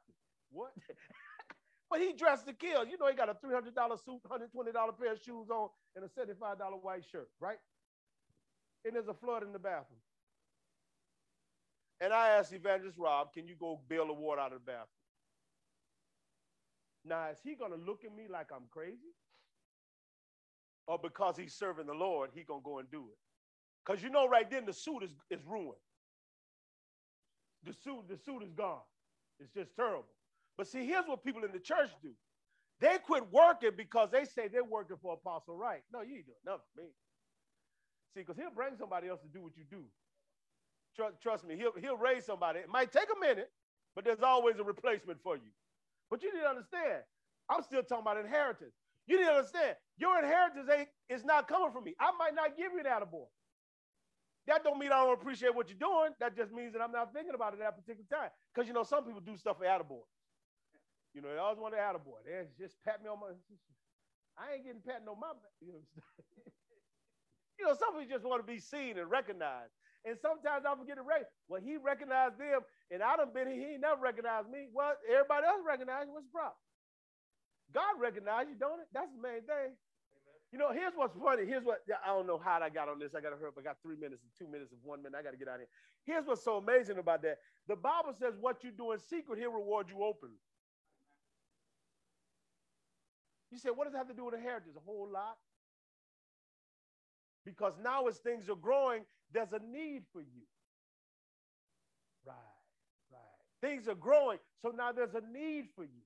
what? 0.50 0.72
but 1.90 2.00
he 2.00 2.12
dressed 2.12 2.46
to 2.46 2.52
kill. 2.52 2.84
You 2.86 2.96
know, 2.98 3.08
he 3.08 3.14
got 3.14 3.28
a 3.28 3.34
$300 3.34 4.04
suit, 4.04 4.20
$120 4.28 4.98
pair 4.98 5.12
of 5.12 5.20
shoes 5.20 5.48
on, 5.50 5.68
and 5.96 6.04
a 6.04 6.08
$75 6.08 6.58
white 6.82 7.04
shirt, 7.10 7.28
right? 7.40 7.58
And 8.84 8.94
there's 8.94 9.08
a 9.08 9.14
flood 9.14 9.42
in 9.42 9.52
the 9.52 9.58
bathroom. 9.58 10.00
And 12.00 12.12
I 12.12 12.30
asked 12.30 12.52
Evangelist 12.52 12.98
Rob, 12.98 13.32
can 13.32 13.46
you 13.46 13.54
go 13.58 13.80
bail 13.88 14.06
the 14.06 14.12
water 14.12 14.40
out 14.40 14.52
of 14.52 14.60
the 14.60 14.64
bathroom? 14.64 15.03
Now, 17.04 17.28
is 17.30 17.38
he 17.44 17.54
going 17.54 17.72
to 17.72 17.76
look 17.76 18.04
at 18.04 18.14
me 18.16 18.24
like 18.30 18.48
I'm 18.54 18.66
crazy? 18.70 19.12
Or 20.86 20.98
because 20.98 21.36
he's 21.36 21.54
serving 21.54 21.86
the 21.86 21.94
Lord, 21.94 22.30
he 22.34 22.42
going 22.42 22.60
to 22.60 22.64
go 22.64 22.78
and 22.78 22.90
do 22.90 23.04
it? 23.10 23.18
Because 23.84 24.02
you 24.02 24.10
know, 24.10 24.28
right 24.28 24.50
then, 24.50 24.66
the 24.66 24.72
suit 24.72 25.02
is, 25.02 25.10
is 25.30 25.40
ruined. 25.46 25.80
The 27.64 27.72
suit, 27.72 28.08
the 28.08 28.16
suit 28.16 28.42
is 28.42 28.52
gone. 28.52 28.80
It's 29.40 29.52
just 29.52 29.74
terrible. 29.76 30.06
But 30.56 30.66
see, 30.68 30.86
here's 30.86 31.06
what 31.06 31.24
people 31.24 31.44
in 31.44 31.52
the 31.52 31.58
church 31.58 31.90
do. 32.02 32.10
They 32.80 32.98
quit 33.04 33.24
working 33.32 33.70
because 33.76 34.10
they 34.10 34.24
say 34.24 34.48
they're 34.48 34.64
working 34.64 34.96
for 35.00 35.14
Apostle 35.14 35.56
Wright. 35.56 35.82
No, 35.92 36.02
you 36.02 36.16
ain't 36.16 36.26
doing 36.26 36.38
nothing 36.44 36.62
for 36.74 36.82
me. 36.82 36.88
See, 38.14 38.20
because 38.20 38.36
he'll 38.36 38.50
bring 38.54 38.76
somebody 38.76 39.08
else 39.08 39.20
to 39.22 39.28
do 39.28 39.42
what 39.42 39.56
you 39.56 39.64
do. 39.70 39.84
Trust, 40.96 41.20
trust 41.20 41.44
me, 41.44 41.56
he'll, 41.56 41.72
he'll 41.80 41.96
raise 41.96 42.24
somebody. 42.24 42.60
It 42.60 42.68
might 42.68 42.92
take 42.92 43.08
a 43.14 43.20
minute, 43.20 43.50
but 43.94 44.04
there's 44.04 44.22
always 44.22 44.58
a 44.58 44.64
replacement 44.64 45.20
for 45.22 45.36
you. 45.36 45.50
But 46.14 46.22
you 46.22 46.30
need 46.30 46.46
to 46.46 46.54
understand, 46.54 47.02
I'm 47.50 47.66
still 47.66 47.82
talking 47.82 48.06
about 48.06 48.22
inheritance. 48.22 48.70
You 49.10 49.18
need 49.18 49.26
to 49.26 49.34
understand, 49.34 49.74
your 49.98 50.14
inheritance 50.22 50.70
ain't 50.70 50.86
is 51.10 51.26
not 51.26 51.50
coming 51.50 51.74
from 51.74 51.82
me. 51.82 51.98
I 51.98 52.14
might 52.14 52.38
not 52.38 52.56
give 52.56 52.70
you 52.70 52.86
that 52.86 53.02
attaboy. 53.02 53.26
That 54.46 54.62
don't 54.62 54.78
mean 54.78 54.94
I 54.94 55.02
don't 55.02 55.18
appreciate 55.18 55.50
what 55.50 55.66
you're 55.66 55.82
doing. 55.82 56.14
That 56.22 56.36
just 56.38 56.52
means 56.54 56.72
that 56.74 56.82
I'm 56.86 56.94
not 56.94 57.12
thinking 57.12 57.34
about 57.34 57.54
it 57.54 57.58
at 57.58 57.74
that 57.74 57.82
particular 57.82 58.06
time. 58.06 58.30
Because 58.54 58.68
you 58.68 58.74
know, 58.74 58.86
some 58.86 59.02
people 59.02 59.18
do 59.26 59.36
stuff 59.36 59.58
for 59.58 59.66
attaboy. 59.66 60.06
You 61.18 61.22
know, 61.22 61.34
they 61.34 61.38
always 61.42 61.58
want 61.58 61.74
to 61.74 61.82
attaboy. 61.82 62.22
They 62.22 62.46
just 62.62 62.78
pat 62.86 63.02
me 63.02 63.10
on 63.10 63.18
my. 63.18 63.34
I 64.38 64.54
ain't 64.54 64.62
getting 64.62 64.86
patting 64.86 65.10
on 65.10 65.18
my 65.18 65.34
you 67.58 67.66
know, 67.66 67.74
some 67.74 67.98
people 67.98 68.06
just 68.06 68.22
want 68.24 68.38
to 68.38 68.46
be 68.46 68.60
seen 68.60 68.98
and 69.02 69.10
recognized. 69.10 69.74
And 70.04 70.20
sometimes 70.20 70.68
I 70.68 70.76
forget 70.76 71.00
to 71.00 71.06
recognize. 71.06 71.32
Well, 71.48 71.64
he 71.64 71.80
recognized 71.80 72.36
them, 72.36 72.60
and 72.92 73.00
I 73.00 73.16
done 73.16 73.32
been 73.32 73.48
he 73.48 73.80
never 73.80 74.04
recognized 74.04 74.52
me. 74.52 74.68
Well, 74.68 74.92
everybody 75.08 75.48
else 75.48 75.64
recognized. 75.64 76.12
What's 76.12 76.28
the 76.28 76.36
problem? 76.36 76.60
God 77.72 77.96
recognized 77.96 78.52
you, 78.52 78.56
don't 78.60 78.84
it? 78.84 78.88
That's 78.92 79.08
the 79.08 79.22
main 79.24 79.40
thing. 79.48 79.72
You 80.52 80.60
know, 80.60 80.70
here's 80.70 80.94
what's 80.94 81.16
funny. 81.18 81.48
Here's 81.48 81.64
what 81.64 81.82
I 81.90 82.14
don't 82.14 82.28
know 82.28 82.38
how 82.38 82.60
I 82.62 82.70
got 82.70 82.86
on 82.86 83.00
this. 83.00 83.16
I 83.16 83.24
got 83.24 83.34
to 83.34 83.40
hurry 83.40 83.48
up. 83.50 83.58
I 83.58 83.64
got 83.64 83.82
three 83.82 83.96
minutes 83.96 84.22
and 84.22 84.30
two 84.38 84.46
minutes 84.46 84.70
and 84.70 84.78
one 84.84 85.02
minute. 85.02 85.18
I 85.18 85.24
got 85.24 85.32
to 85.32 85.40
get 85.40 85.48
out 85.48 85.58
of 85.58 85.66
here. 85.66 85.72
Here's 86.04 86.28
what's 86.28 86.44
so 86.44 86.60
amazing 86.60 86.98
about 87.00 87.22
that. 87.22 87.42
The 87.66 87.74
Bible 87.74 88.12
says 88.12 88.36
what 88.38 88.62
you 88.62 88.70
do 88.70 88.92
in 88.92 89.00
secret, 89.00 89.40
he'll 89.40 89.50
reward 89.50 89.88
you 89.88 90.04
openly. 90.04 90.38
You 93.50 93.58
say, 93.58 93.70
what 93.70 93.84
does 93.84 93.92
that 93.94 93.98
have 93.98 94.08
to 94.08 94.14
do 94.14 94.26
with 94.26 94.34
inheritance? 94.34 94.76
A 94.76 94.84
whole 94.84 95.08
lot. 95.10 95.38
Because 97.44 97.74
now 97.82 98.06
as 98.06 98.18
things 98.18 98.48
are 98.48 98.56
growing, 98.56 99.04
there's 99.32 99.52
a 99.52 99.58
need 99.58 100.04
for 100.12 100.20
you. 100.20 100.46
Right, 102.26 102.36
right. 103.12 103.20
Things 103.60 103.88
are 103.88 103.94
growing, 103.94 104.38
so 104.62 104.70
now 104.70 104.92
there's 104.92 105.14
a 105.14 105.20
need 105.20 105.68
for 105.76 105.84
you. 105.84 106.02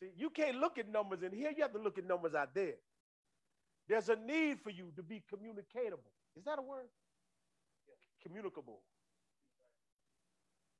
See, 0.00 0.10
you 0.16 0.30
can't 0.30 0.56
look 0.56 0.78
at 0.78 0.88
numbers 0.88 1.22
in 1.22 1.32
here, 1.32 1.50
you 1.56 1.62
have 1.62 1.72
to 1.72 1.78
look 1.78 1.98
at 1.98 2.04
numbers 2.04 2.34
out 2.34 2.54
there. 2.54 2.74
There's 3.88 4.08
a 4.08 4.16
need 4.16 4.60
for 4.62 4.70
you 4.70 4.92
to 4.96 5.02
be 5.02 5.22
communicatable. 5.32 6.12
Is 6.36 6.44
that 6.44 6.58
a 6.58 6.62
word? 6.62 6.88
Yeah. 7.86 7.94
Communicable. 8.22 8.80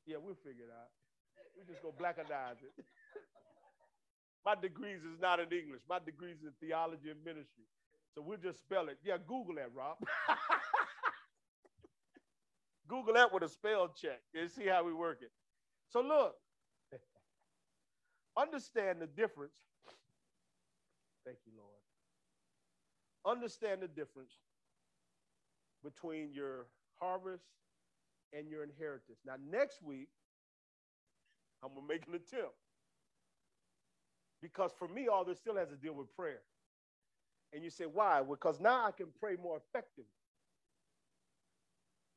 Yeah, 0.07 0.17
we'll 0.23 0.37
figure 0.37 0.65
it 0.65 0.73
out. 0.73 0.91
We 1.57 1.65
just 1.67 1.83
go 1.83 1.93
blackanize 1.93 2.63
it. 2.63 2.85
My 4.45 4.55
degrees 4.55 5.01
is 5.03 5.19
not 5.21 5.41
in 5.41 5.53
English. 5.53 5.83
My 5.89 5.99
degrees 5.99 6.37
in 6.43 6.53
theology 6.61 7.11
and 7.11 7.23
ministry. 7.25 7.67
So 8.15 8.23
we'll 8.23 8.39
just 8.39 8.61
spell 8.61 8.89
it. 8.89 8.99
Yeah, 9.05 9.17
Google 9.19 9.55
that, 9.57 9.71
Rob. 9.75 9.97
Google 12.89 13.15
that 13.15 13.33
with 13.33 13.43
a 13.43 13.49
spell 13.49 13.89
check 13.89 14.21
and 14.35 14.51
see 14.51 14.67
how 14.67 14.85
we 14.85 14.93
work 14.93 15.19
it. 15.23 15.31
So 15.89 16.01
look, 16.01 16.35
understand 18.37 19.01
the 19.01 19.07
difference. 19.07 19.57
Thank 21.25 21.39
you, 21.47 21.53
Lord. 21.57 23.39
Understand 23.39 23.83
the 23.83 23.89
difference 23.89 24.33
between 25.85 26.33
your 26.33 26.67
harvest 26.99 27.45
and 28.33 28.49
your 28.49 28.65
inheritance. 28.65 29.19
Now, 29.27 29.35
next 29.51 29.83
week, 29.83 30.09
I'm 31.63 31.75
gonna 31.75 31.87
make 31.87 32.07
an 32.07 32.15
attempt. 32.15 32.55
Because 34.41 34.71
for 34.79 34.89
me, 34.89 35.09
all 35.09 35.25
this 35.25 35.39
still 35.39 35.57
has 35.57 35.69
to 35.69 35.77
deal 35.77 35.95
with 35.95 36.15
prayer. 36.17 36.41
And 37.53 37.65
you 37.65 37.71
say, 37.71 37.85
why? 37.85 38.23
Because 38.29 38.61
now 38.61 38.87
I 38.87 38.91
can 38.91 39.07
pray 39.21 39.37
more 39.43 39.57
effectively. 39.57 40.05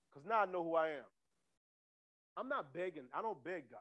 Because 0.09 0.27
now 0.27 0.41
I 0.41 0.45
know 0.45 0.63
who 0.63 0.75
I 0.75 0.89
am. 0.89 1.09
I'm 2.37 2.49
not 2.49 2.73
begging. 2.73 3.03
I 3.13 3.21
don't 3.21 3.41
beg 3.43 3.69
God. 3.69 3.79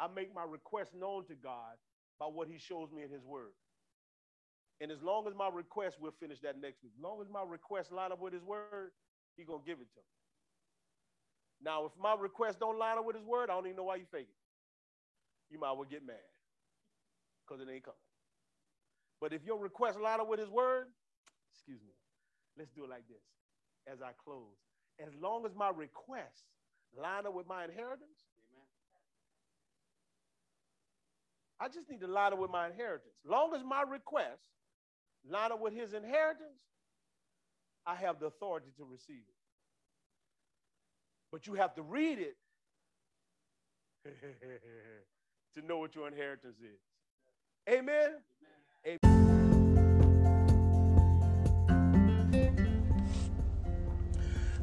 I 0.00 0.06
make 0.14 0.34
my 0.34 0.44
request 0.48 0.94
known 0.94 1.24
to 1.26 1.34
God 1.34 1.76
by 2.18 2.26
what 2.26 2.48
he 2.48 2.58
shows 2.58 2.90
me 2.94 3.02
in 3.02 3.10
his 3.10 3.24
word. 3.24 3.52
And 4.80 4.92
as 4.92 5.02
long 5.02 5.26
as 5.26 5.34
my 5.34 5.50
request, 5.52 5.96
we'll 6.00 6.14
finish 6.20 6.40
that 6.40 6.60
next 6.60 6.82
week. 6.82 6.92
As 6.96 7.02
long 7.02 7.20
as 7.20 7.28
my 7.28 7.42
request 7.46 7.90
line 7.90 8.12
up 8.12 8.20
with 8.20 8.32
his 8.32 8.44
word, 8.44 8.92
he 9.36 9.44
gonna 9.44 9.62
give 9.66 9.78
it 9.78 9.90
to 9.94 10.00
me. 10.00 10.14
Now, 11.60 11.84
if 11.86 11.92
my 12.00 12.14
request 12.18 12.60
don't 12.60 12.78
line 12.78 12.98
up 12.98 13.04
with 13.04 13.16
his 13.16 13.24
word, 13.24 13.50
I 13.50 13.54
don't 13.54 13.66
even 13.66 13.76
know 13.76 13.84
why 13.84 13.96
you 13.96 14.06
fake 14.12 14.28
it. 14.30 15.52
You 15.52 15.58
might 15.58 15.72
well 15.72 15.88
get 15.90 16.06
mad 16.06 16.16
because 17.46 17.60
it 17.60 17.70
ain't 17.70 17.84
coming. 17.84 18.07
But 19.20 19.32
if 19.32 19.44
your 19.44 19.58
request 19.58 19.98
line 19.98 20.20
up 20.20 20.28
with 20.28 20.40
his 20.40 20.50
word, 20.50 20.86
excuse 21.52 21.80
me, 21.82 21.92
let's 22.56 22.70
do 22.70 22.84
it 22.84 22.90
like 22.90 23.06
this 23.08 23.22
as 23.90 24.00
I 24.02 24.10
close. 24.22 24.56
As 25.00 25.14
long 25.20 25.44
as 25.46 25.54
my 25.54 25.70
request 25.70 26.44
line 26.96 27.26
up 27.26 27.34
with 27.34 27.46
my 27.46 27.64
inheritance, 27.64 28.26
I 31.60 31.68
just 31.68 31.90
need 31.90 32.00
to 32.00 32.06
line 32.06 32.32
up 32.32 32.38
with 32.38 32.50
my 32.50 32.66
inheritance. 32.68 33.14
Long 33.24 33.52
as 33.54 33.62
my 33.64 33.82
request 33.82 34.42
line 35.28 35.50
up 35.50 35.60
with 35.60 35.74
his 35.74 35.92
inheritance, 35.92 36.62
I 37.84 37.96
have 37.96 38.20
the 38.20 38.26
authority 38.26 38.68
to 38.76 38.84
receive 38.84 39.22
it. 39.26 39.34
But 41.32 41.46
you 41.46 41.54
have 41.54 41.74
to 41.74 41.82
read 41.82 42.18
it 42.18 42.36
to 45.54 45.66
know 45.66 45.78
what 45.78 45.94
your 45.94 46.06
inheritance 46.06 46.58
is. 46.58 46.80
Amen. 47.68 47.82
Amen. 47.96 48.57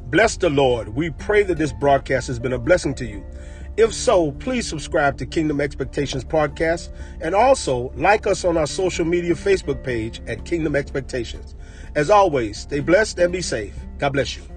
Bless 0.06 0.36
the 0.36 0.48
Lord. 0.48 0.88
We 0.90 1.10
pray 1.10 1.42
that 1.42 1.58
this 1.58 1.72
broadcast 1.72 2.28
has 2.28 2.38
been 2.38 2.52
a 2.52 2.58
blessing 2.58 2.94
to 2.94 3.04
you. 3.04 3.24
If 3.76 3.92
so, 3.92 4.32
please 4.32 4.66
subscribe 4.66 5.18
to 5.18 5.26
Kingdom 5.26 5.60
Expectations 5.60 6.24
Podcast 6.24 6.90
and 7.20 7.34
also 7.34 7.92
like 7.96 8.26
us 8.26 8.44
on 8.44 8.56
our 8.56 8.66
social 8.66 9.04
media 9.04 9.34
Facebook 9.34 9.82
page 9.82 10.22
at 10.26 10.44
Kingdom 10.44 10.76
Expectations. 10.76 11.54
As 11.94 12.08
always, 12.08 12.56
stay 12.58 12.80
blessed 12.80 13.18
and 13.18 13.32
be 13.32 13.42
safe. 13.42 13.74
God 13.98 14.14
bless 14.14 14.36
you. 14.36 14.55